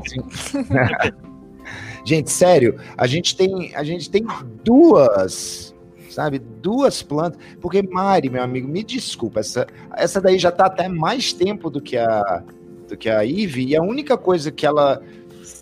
[0.72, 1.12] Ah,
[2.06, 4.26] gente, sério, a gente tem, a gente tem
[4.64, 5.76] duas,
[6.10, 7.38] sabe, duas plantas.
[7.60, 11.82] Porque Mari, meu amigo, me desculpa, essa, essa daí já tá até mais tempo do
[11.82, 12.44] que a
[12.88, 15.02] do que a Eve, e a única coisa que ela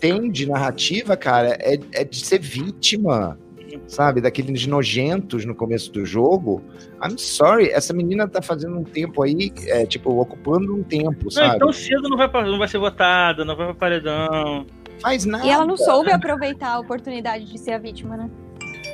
[0.00, 3.38] tem de narrativa, cara, é, é de ser vítima,
[3.86, 4.20] sabe?
[4.20, 6.62] Daqueles nojentos no começo do jogo.
[7.04, 11.52] I'm sorry, essa menina tá fazendo um tempo aí, é, tipo, ocupando um tempo, sabe?
[11.52, 14.66] Não, tão cedo não vai, não vai ser votada, não vai pra paredão.
[15.00, 15.46] Faz nada.
[15.46, 18.30] E ela não soube aproveitar a oportunidade de ser a vítima, né?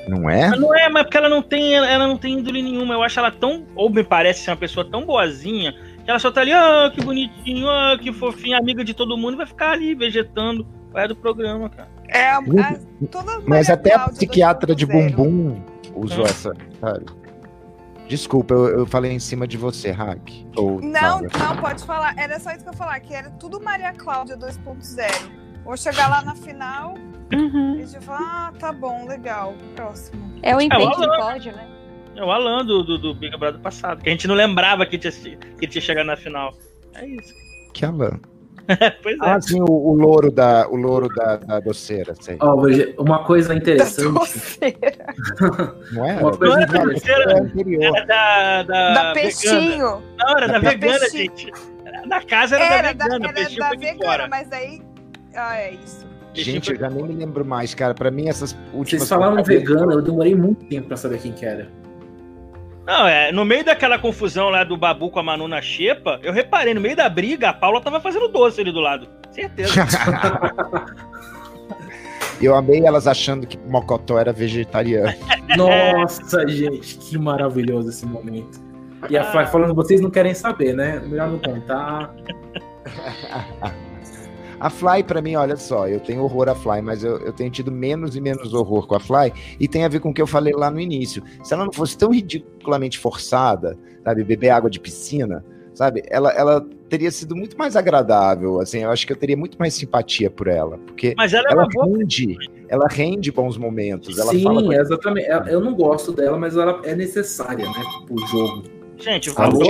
[0.09, 0.57] Não é?
[0.57, 2.95] Não é, mas porque ela não tem, ela não tem índole nenhuma.
[2.95, 5.75] Eu acho ela tão, ou me parece ser uma pessoa tão boazinha,
[6.07, 9.37] ela só tá ali, ah, que bonitinho, ah, que fofinho, amiga de todo mundo, e
[9.37, 10.67] vai ficar ali vegetando.
[10.91, 11.98] Vai do programa, cara.
[12.09, 12.39] É, é
[13.47, 15.63] Mas até a psiquiatra de bumbum
[15.95, 16.31] usou é.
[16.31, 17.07] essa, sabe?
[18.09, 20.31] Desculpa, eu, eu, falei em cima de você, Hack.
[20.57, 22.15] Ou, não, não, pode falar.
[22.17, 25.31] Era só isso que eu falar, que era tudo Maria Cláudia 2.0.
[25.63, 26.95] Vou chegar lá na final
[27.35, 27.79] uhum.
[27.79, 30.33] e já falar, ah, tá bom, legal, próximo.
[30.43, 30.69] É o é, de
[31.19, 31.69] pódio, né?
[32.17, 34.97] É o Alan do, do, do Big Brother passado, que a gente não lembrava que
[34.97, 36.55] tinha, que tinha chegado na final.
[36.95, 37.35] É isso.
[37.75, 38.19] Que Alan?
[39.03, 39.19] pois é.
[39.21, 42.15] Ah, sim, o, o louro da, o louro da, da doceira.
[42.41, 44.09] Oh, uma coisa interessante.
[45.93, 46.17] Não é?
[46.21, 47.33] Uma coisa não era da doceira,
[47.81, 50.03] era da, da, da peixinho.
[50.19, 51.23] Não, era da, da vegana, peixinho.
[51.23, 51.53] gente.
[52.07, 54.29] Na casa era, era da vegana, da, era da vegana, fora.
[54.29, 54.83] mas aí...
[55.35, 56.07] Ah, é isso.
[56.35, 57.95] Gente, eu já nem me lembro mais, cara.
[57.95, 59.03] Pra mim, essas últimas...
[59.03, 61.69] Vocês falaram vegana, eu demorei muito tempo pra saber quem que era.
[62.89, 66.33] Não, é, no meio daquela confusão lá do Babu com a Manu na xepa, eu
[66.33, 69.07] reparei, no meio da briga, a Paula tava fazendo doce ali do lado.
[69.31, 69.75] Certeza.
[72.41, 75.13] eu amei elas achando que Mocotó era vegetariano.
[75.55, 78.59] Nossa, gente, que maravilhoso esse momento.
[79.11, 80.99] E a Fly falando, vocês não querem saber, né?
[81.01, 82.11] Melhor não contar.
[84.61, 87.51] A Fly, para mim, olha só, eu tenho horror a Fly, mas eu, eu tenho
[87.51, 90.21] tido menos e menos horror com a Fly, e tem a ver com o que
[90.21, 91.23] eu falei lá no início.
[91.43, 96.67] Se ela não fosse tão ridiculamente forçada, sabe, beber água de piscina, sabe, ela, ela
[96.89, 100.49] teria sido muito mais agradável, assim, eu acho que eu teria muito mais simpatia por
[100.49, 102.37] ela, porque mas ela, é ela rende,
[102.69, 104.19] ela rende bons momentos.
[104.19, 105.29] Ela Sim, exatamente.
[105.49, 108.78] Eu não gosto dela, mas ela é necessária, né, pro jogo.
[108.99, 109.69] Gente, vamos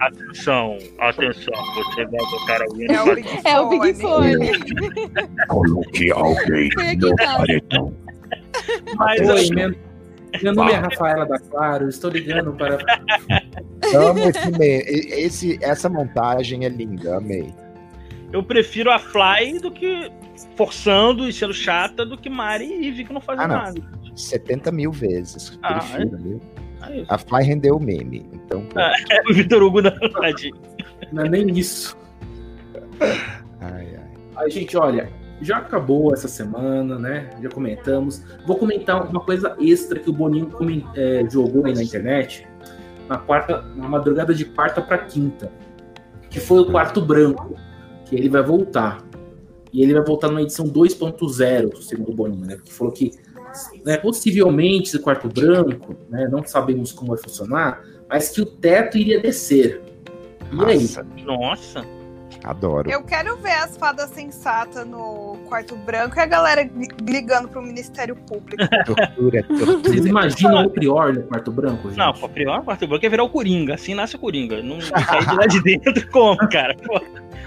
[0.00, 3.44] Atenção, atenção, você vai botar alguém É o Big Fone.
[3.44, 5.36] É o Big Fone.
[5.48, 6.68] Coloque alguém
[6.98, 7.94] no paredão.
[8.96, 9.74] Mas, Oi, meu,
[10.42, 12.78] meu nome é Rafaela da Claro, estou ligando para.
[13.94, 14.50] Amo esse,
[15.12, 17.54] esse, essa montagem é linda, amei.
[18.32, 20.10] Eu prefiro a Fly do que
[20.56, 23.56] forçando e sendo chata do que Mari e Ivy que não fazem ah, não.
[23.56, 23.80] nada.
[24.16, 25.58] 70 mil vezes.
[25.62, 26.53] Ah, prefiro, é?
[26.90, 27.04] Viu?
[27.08, 28.26] A Fly rendeu o meme.
[28.32, 30.52] Então, ah, é o Vitor Hugo da verdade.
[31.12, 31.96] Não é nem isso.
[33.00, 34.10] Ai, ai.
[34.36, 35.08] Aí, gente, olha,
[35.40, 37.30] já acabou essa semana, né?
[37.42, 38.22] Já comentamos.
[38.46, 40.50] Vou comentar uma coisa extra que o Boninho
[40.94, 42.46] é, jogou aí na internet
[43.08, 45.52] na quarta, na madrugada de quarta para quinta,
[46.30, 47.54] que foi o quarto branco,
[48.06, 49.02] que ele vai voltar.
[49.72, 52.58] E ele vai voltar numa edição 2.0, segundo o Boninho, né?
[52.64, 53.10] Que falou que
[53.84, 58.98] né, possivelmente esse quarto branco, né, não sabemos como vai funcionar, mas que o teto
[58.98, 59.82] iria descer.
[60.52, 61.06] E Nossa.
[61.16, 61.24] aí?
[61.24, 61.94] Nossa!
[62.44, 62.90] Adoro.
[62.90, 66.68] Eu quero ver as fadas sensatas no quarto branco e a galera
[67.08, 68.62] ligando pro Ministério Público.
[68.84, 69.78] tortura, tortura.
[69.78, 71.96] Vocês imaginam o Prior no quarto branco, gente?
[71.96, 73.74] Não, o Prior no quarto branco é virar o Coringa.
[73.74, 74.62] Assim nasce o Coringa.
[74.62, 76.76] Não sair de lá de dentro como, cara?
[76.84, 77.00] Pô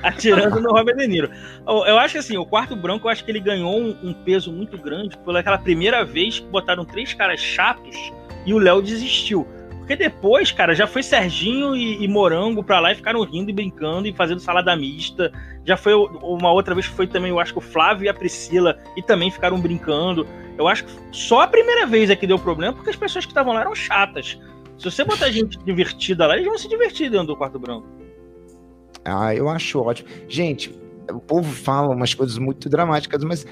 [0.04, 1.30] atirando no Robert De Niro.
[1.66, 4.52] Eu acho que assim, o quarto branco, eu acho que ele ganhou um, um peso
[4.52, 7.95] muito grande pelaquela primeira vez que botaram três caras chatos
[8.45, 9.48] e o Léo desistiu.
[9.88, 13.54] Porque depois, cara, já foi Serginho e, e, Morango pra lá e ficaram rindo e
[13.54, 15.32] brincando e fazendo salada mista.
[15.64, 18.14] Já foi uma outra vez que foi também, eu acho que o Flávio e a
[18.14, 20.28] Priscila e também ficaram brincando.
[20.58, 23.32] Eu acho que só a primeira vez é que deu problema porque as pessoas que
[23.32, 24.38] estavam lá eram chatas.
[24.78, 27.88] Se você botar gente divertida lá, eles vão se divertir dentro do quarto branco.
[29.08, 30.10] Ah, eu acho ótimo.
[30.28, 30.78] Gente,
[31.10, 33.45] o povo fala umas coisas muito dramáticas, mas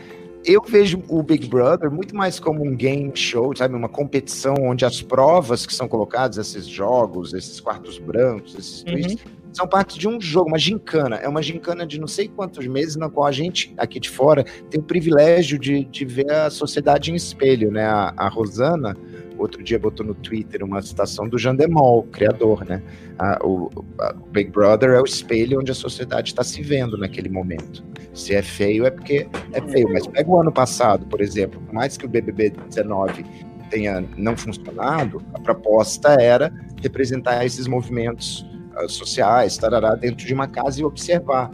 [0.46, 3.74] eu vejo o Big Brother muito mais como um game show, sabe?
[3.74, 8.94] Uma competição onde as provas que são colocadas, esses jogos, esses quartos brancos, esses uhum.
[8.94, 11.16] twists, são parte de um jogo, uma gincana.
[11.16, 14.44] É uma gincana de não sei quantos meses, na qual a gente, aqui de fora,
[14.70, 17.86] tem o privilégio de, de ver a sociedade em espelho, né?
[17.86, 18.96] A, a Rosana,
[19.38, 22.82] outro dia botou no Twitter uma citação do Jean Demol, criador, né?
[23.18, 23.70] A, o,
[24.00, 27.84] a, o Big Brother é o espelho onde a sociedade está se vendo naquele momento.
[28.14, 29.90] Se é feio, é porque é feio.
[29.92, 33.26] Mas pega o ano passado, por exemplo, por mais que o BBB 19
[33.70, 38.46] tenha não funcionado, a proposta era representar esses movimentos
[38.78, 41.52] uh, sociais, tarará, dentro de uma casa e observar.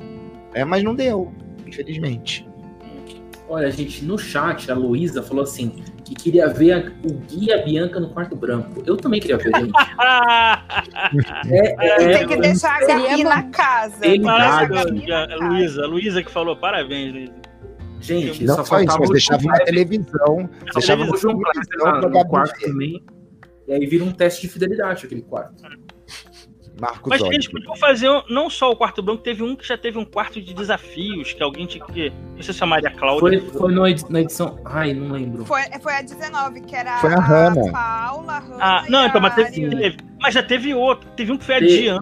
[0.53, 1.31] É, mas não deu,
[1.65, 2.47] infelizmente.
[3.47, 7.99] Olha, gente, no chat a Luísa falou assim: que queria ver a, o Guia Bianca
[7.99, 8.83] no quarto branco.
[8.85, 9.71] Eu também queria ver, gente.
[11.49, 14.05] é, é, tem que deixar a Gabi na casa.
[14.05, 14.23] Ele
[15.39, 17.33] Luísa, Luísa que falou, parabéns, Luísa.
[18.01, 20.49] Gente, não só, só isso, mas deixava na televisão.
[20.73, 23.03] Deixava no quarto também.
[23.67, 25.63] E aí vira um teste de fidelidade aquele quarto.
[26.81, 29.99] Marcos Mas eles podiam fazer não só o quarto branco, teve um que já teve
[29.99, 32.11] um quarto de desafios, que alguém tinha que.
[32.35, 33.39] Não sei se a Maria Cláudia.
[33.39, 34.59] Foi, foi no, na edição.
[34.65, 35.45] Ai, não lembro.
[35.45, 38.57] Foi, foi a 19, que era foi a, a Paula, a Hanna.
[38.59, 41.07] Ah, não, então, mas teve, teve, Mas já teve outro.
[41.11, 42.01] Teve um que foi a Diana.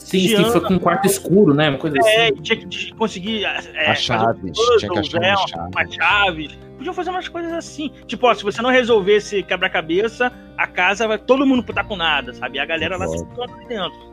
[0.00, 1.68] Sim, sim, foi com um quarto escuro, né?
[1.68, 2.34] Uma coisa é, assim.
[2.42, 3.44] tinha que conseguir.
[3.44, 4.58] É, a Chaves.
[4.78, 6.58] Tinha que achar é, uma Chaves.
[6.76, 7.92] Podiam fazer umas coisas assim.
[8.06, 11.96] Tipo, ó, se você não resolver esse quebra-cabeça, a casa vai todo mundo putar com
[11.96, 12.56] nada, sabe?
[12.56, 13.24] E a galera lá se
[13.68, 14.10] dentro.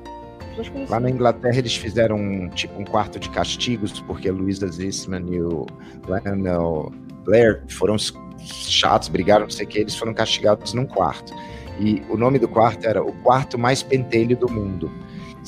[0.90, 5.26] Lá na Inglaterra eles fizeram um, tipo um quarto de castigos, porque a Luisa Zisman
[5.30, 5.66] e o
[6.08, 6.92] Lionel
[7.24, 7.96] Blair foram
[8.40, 11.34] chatos, brigaram, não sei o que, eles foram castigados num quarto.
[11.80, 14.92] E o nome do quarto era o quarto mais pentelho do mundo.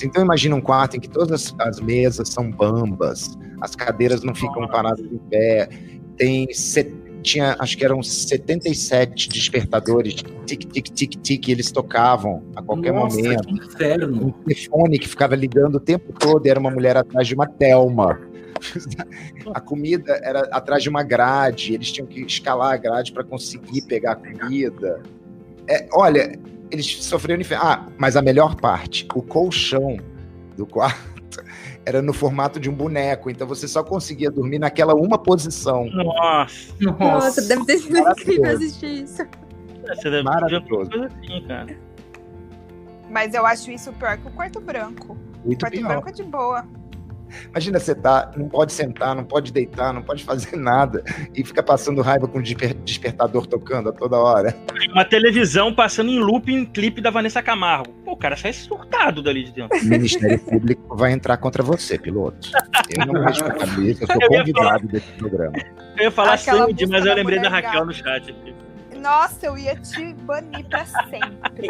[0.05, 4.67] Então imagina um quarto em que todas as mesas são bambas, as cadeiras não ficam
[4.67, 5.69] paradas em pé,
[6.17, 6.47] tem
[7.21, 13.17] tinha, acho que eram 77 despertadores, tic, tic, tic, tic, eles tocavam a qualquer Nossa,
[13.17, 13.47] momento.
[13.47, 14.27] Que inferno.
[14.27, 18.19] Um telefone que ficava ligando o tempo todo, era uma mulher atrás de uma Telma.
[19.53, 23.81] A comida era atrás de uma grade, eles tinham que escalar a grade para conseguir
[23.83, 25.01] pegar a comida.
[25.65, 26.37] É, olha,
[26.71, 27.41] eles sofreram.
[27.57, 29.97] Ah, mas a melhor parte, o colchão
[30.55, 30.99] do quarto
[31.85, 35.85] era no formato de um boneco, então você só conseguia dormir naquela uma posição.
[35.89, 36.73] Nossa!
[36.79, 39.25] Nossa, Nossa deve ter sido incrível assistir isso.
[39.87, 40.91] Você deve Maravilhoso.
[40.93, 41.77] Assim, cara.
[43.09, 45.17] Mas eu acho isso pior que o quarto branco.
[45.43, 45.87] Muito o quarto pior.
[45.87, 46.65] branco é de boa.
[47.49, 51.03] Imagina você tá, não pode sentar, não pode deitar, não pode fazer nada
[51.35, 54.55] e fica passando raiva com o despertador tocando a toda hora.
[54.91, 57.91] Uma televisão passando em loop em clipe da Vanessa Camargo.
[58.05, 59.77] Pô, o cara sai surtado dali de dentro.
[59.77, 62.49] O Ministério Público vai entrar contra você, piloto.
[62.89, 64.79] Eu não mexo com a cabeça, eu sou eu convidado falar...
[64.79, 65.57] desse programa.
[65.97, 68.55] Eu ia falar Sandy, mas eu lembrei da Raquel no chat aqui.
[68.99, 71.69] Nossa, eu ia te banir pra sempre.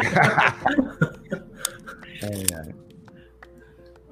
[2.22, 2.89] é, é.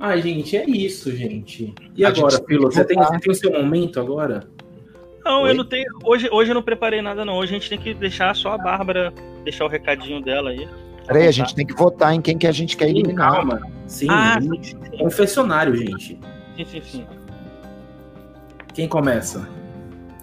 [0.01, 1.75] Ai, gente, é isso, gente.
[1.97, 4.49] E a agora, Pilo, você tem, você tem o seu momento agora?
[5.25, 5.51] Não, Oi?
[5.51, 5.87] eu não tenho.
[6.05, 7.37] Hoje, hoje eu não preparei nada, não.
[7.37, 10.69] Hoje a gente tem que deixar só a Bárbara deixar o recadinho dela aí.
[11.07, 13.33] Peraí, a gente tem que votar em quem que a gente quer eliminar.
[13.33, 13.61] Calma.
[13.87, 14.99] Sim, ah, sim, sim.
[14.99, 16.19] confessionário, gente.
[16.57, 17.07] Sim, sim, sim.
[18.73, 19.49] Quem começa?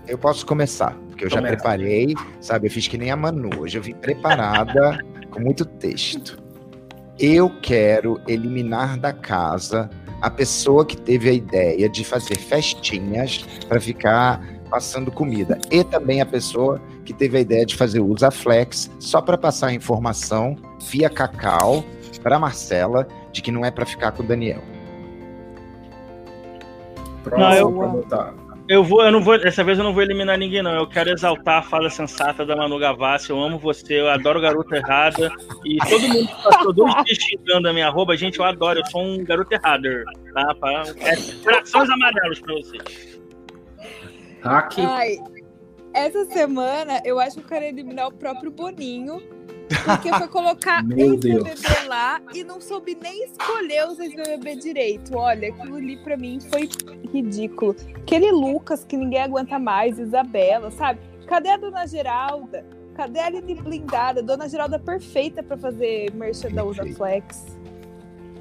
[0.08, 1.50] Eu posso começar, porque eu Começa.
[1.50, 2.68] já preparei, sabe?
[2.68, 3.50] Eu fiz que nem a Manu.
[3.60, 6.45] Hoje eu vim preparada com muito texto
[7.20, 9.90] eu quero eliminar da casa
[10.22, 16.22] a pessoa que teve a ideia de fazer festinhas para ficar passando comida e também
[16.22, 20.56] a pessoa que teve a ideia de fazer usa flex só para passar a informação
[20.90, 21.84] via cacau
[22.24, 24.62] para Marcela de que não é para ficar com o Daniel.
[27.24, 30.64] Próximo, não, eu, eu vou, eu não vou, dessa vez eu não vou eliminar ninguém,
[30.64, 30.74] não.
[30.74, 33.30] Eu quero exaltar a fala sensata da Manu Gavassi.
[33.30, 35.32] Eu amo você, eu adoro garota errada.
[35.64, 38.86] E todo mundo que passou dois dias xingando a minha arroba, gente, eu adoro, eu
[38.88, 39.84] sou um garoto errado.
[40.34, 40.56] Tá?
[40.56, 43.20] Pra, é, corações amarelos pra vocês.
[44.42, 44.80] Hack.
[44.80, 45.18] Ai,
[45.94, 49.22] essa semana eu acho que eu quero eliminar o próprio Boninho
[49.86, 55.16] porque foi colocar ex-BBB lá e não soube nem escolher os ex-BBB direito.
[55.16, 56.70] Olha, aquilo ali pra mim foi
[57.12, 57.76] ridículo.
[57.96, 61.00] Aquele Lucas que ninguém aguenta mais, Isabela, sabe?
[61.28, 62.66] Cadê a Dona Geralda?
[62.96, 64.22] Cadê a Aline Blindada?
[64.22, 67.58] Dona Geralda perfeita para fazer merchan da Usa Flex.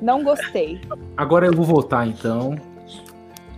[0.03, 0.81] Não gostei.
[1.17, 2.57] Agora eu vou votar então.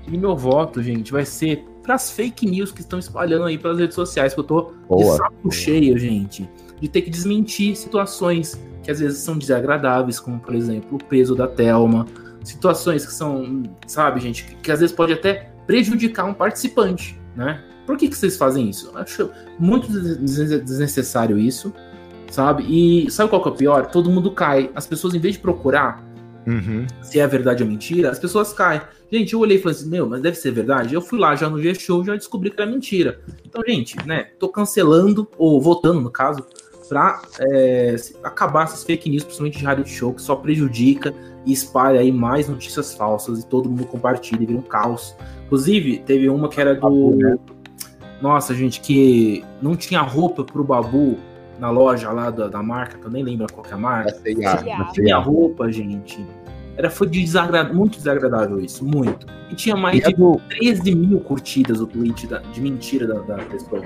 [0.07, 3.79] E meu voto, gente, vai ser para as fake news que estão espalhando aí pelas
[3.79, 5.13] redes sociais, que eu tô Boa.
[5.13, 6.49] de saco cheio, gente
[6.81, 11.35] de ter que desmentir situações que às vezes são desagradáveis, como por exemplo o peso
[11.35, 12.07] da Telma,
[12.45, 17.63] situações que são, sabe, gente, que, que às vezes pode até prejudicar um participante, né?
[17.85, 18.91] Por que, que vocês fazem isso?
[18.93, 21.73] Eu acho muito desnecessário isso,
[22.31, 22.65] sabe?
[22.69, 23.87] E sabe qual que é o pior?
[23.87, 24.71] Todo mundo cai.
[24.75, 26.05] As pessoas, em vez de procurar
[26.47, 26.87] uhum.
[27.01, 28.81] se é verdade ou mentira, as pessoas caem.
[29.11, 30.95] Gente, eu olhei e falei assim, meu, mas deve ser verdade.
[30.95, 33.21] Eu fui lá já no G-Show já descobri que era mentira.
[33.45, 36.45] Então, gente, né, tô cancelando, ou votando no caso,
[36.89, 41.15] pra é, acabar essas fake news, principalmente de reality show, que só prejudica
[41.45, 45.17] e espalha aí mais notícias falsas e todo mundo compartilha e vira um caos.
[45.47, 47.39] Inclusive, teve uma que era do.
[48.21, 51.19] Nossa, gente, que não tinha roupa pro Babu
[51.59, 54.21] na loja lá da, da marca, que eu nem lembro qual que é a marca.
[54.79, 56.25] Não tinha roupa, gente.
[56.77, 57.73] Era, foi de desagrad...
[57.73, 59.27] muito desagradável isso, muito.
[59.51, 60.41] E tinha mais e de do...
[60.49, 63.83] 13 mil curtidas o tweet da, de mentira da, da pessoa.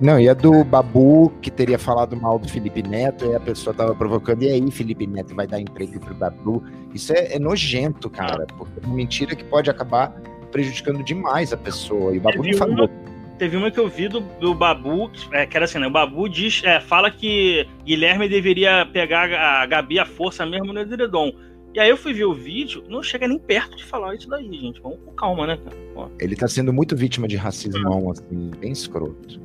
[0.00, 3.72] Não, e a do Babu, que teria falado mal do Felipe Neto, e a pessoa
[3.72, 6.64] tava provocando, e aí, Felipe Neto vai dar emprego pro Babu.
[6.92, 10.10] Isso é, é nojento, cara, porque é uma mentira que pode acabar
[10.50, 12.14] prejudicando demais a pessoa.
[12.14, 12.90] E o Babu não falou.
[13.38, 15.86] Teve uma que eu vi do, do Babu, é, que era assim, né?
[15.86, 20.80] O Babu diz, é, fala que Guilherme deveria pegar a Gabi à força mesmo no
[20.80, 21.32] edredom.
[21.74, 24.48] E aí eu fui ver o vídeo, não chega nem perto de falar isso daí,
[24.52, 24.80] gente.
[24.80, 25.76] Vamos com calma, né, cara?
[25.96, 26.08] Ó.
[26.20, 29.40] Ele tá sendo muito vítima de racismo, assim, bem escroto.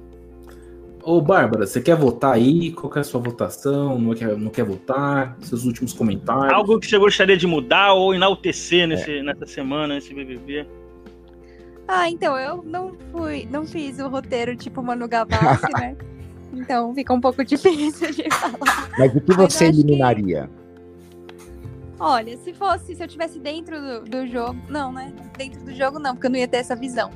[1.10, 2.72] Ô, Bárbara, você quer votar aí?
[2.72, 3.98] Qual é a sua votação?
[3.98, 5.36] Não quer, não quer votar?
[5.41, 6.53] Seus últimos comentários?
[6.53, 9.23] Algo que você gostaria de mudar ou enaltecer nesse, é.
[9.23, 10.68] nessa semana, nesse BBB?
[11.88, 15.98] Ah, então, eu não fui, não fiz o roteiro tipo Manu Gavassi, né?
[16.53, 18.91] Então fica um pouco difícil de falar.
[18.95, 20.48] Mas o que você eliminaria?
[20.48, 21.99] Que...
[21.99, 25.11] Olha, se fosse, se eu tivesse dentro do, do, jogo, não, né?
[25.36, 27.10] Dentro do jogo não, porque eu não ia ter essa visão.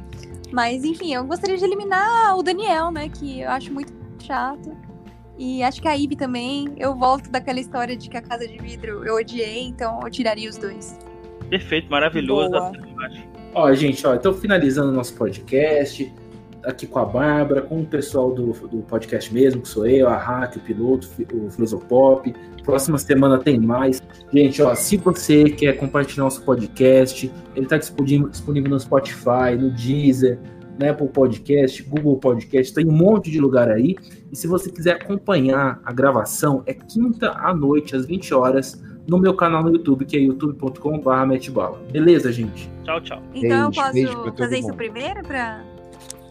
[0.54, 3.10] Mas enfim, eu gostaria de eliminar o Daniel, né?
[3.10, 4.78] Que eu acho muito chato.
[5.36, 6.76] E acho que a Ivy também.
[6.78, 10.48] Eu volto daquela história de que a casa de vidro eu odiei, então eu tiraria
[10.48, 10.96] os dois.
[11.50, 12.54] Perfeito, maravilhoso.
[13.56, 16.14] Ó, gente, ó, então finalizando o nosso podcast
[16.64, 20.18] aqui com a Bárbara, com o pessoal do, do podcast mesmo, que sou eu, a
[20.18, 22.34] Hack, o piloto, o Filosopop.
[22.64, 24.02] Próxima semana tem mais.
[24.31, 29.69] Gente, ó, se você quer compartilhar nosso podcast, ele está disponível, disponível no Spotify, no
[29.72, 30.40] Deezer,
[30.80, 33.95] no Apple Podcast, Google Podcast, tem um monte de lugar aí.
[34.31, 39.18] E se você quiser acompanhar a gravação, é quinta à noite, às 20 horas, no
[39.19, 42.72] meu canal no YouTube, que é youtube.com.br Beleza, gente?
[42.84, 43.22] Tchau, tchau.
[43.34, 45.73] Então beijo, eu posso fazer isso primeiro para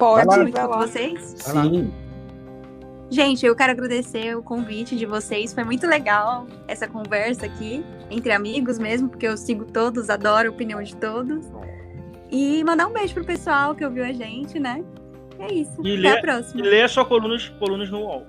[0.03, 1.37] Pode, vai lá, vai vocês?
[1.39, 1.93] Sim.
[3.09, 5.55] Gente, eu quero agradecer o convite de vocês.
[5.55, 10.51] Foi muito legal essa conversa aqui, entre amigos mesmo, porque eu sigo todos, adoro a
[10.51, 11.47] opinião de todos.
[12.33, 14.83] E mandar um beijo pro pessoal que ouviu a gente, né?
[15.39, 15.81] É isso.
[15.85, 16.61] E Até lê, a próxima.
[16.61, 18.27] E lê sua colunas, colunas no UOL.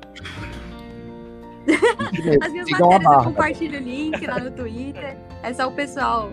[2.39, 5.17] As minhas matérias eu compartilho o link lá no Twitter.
[5.41, 6.31] É só o pessoal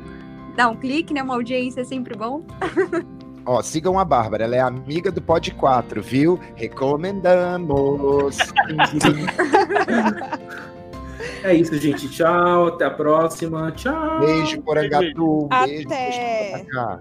[0.54, 1.22] dar um clique, né?
[1.22, 2.42] Uma audiência é sempre bom.
[3.46, 6.38] Ó, sigam a Bárbara, ela é amiga do Pod 4, viu?
[6.54, 8.38] Recomendamos.
[11.42, 12.08] é isso, gente.
[12.08, 13.72] Tchau, até a próxima.
[13.72, 14.20] Tchau.
[14.20, 15.48] Beijo, Porangatu.
[15.48, 16.64] Beijo, até.
[16.64, 17.00] Beijo,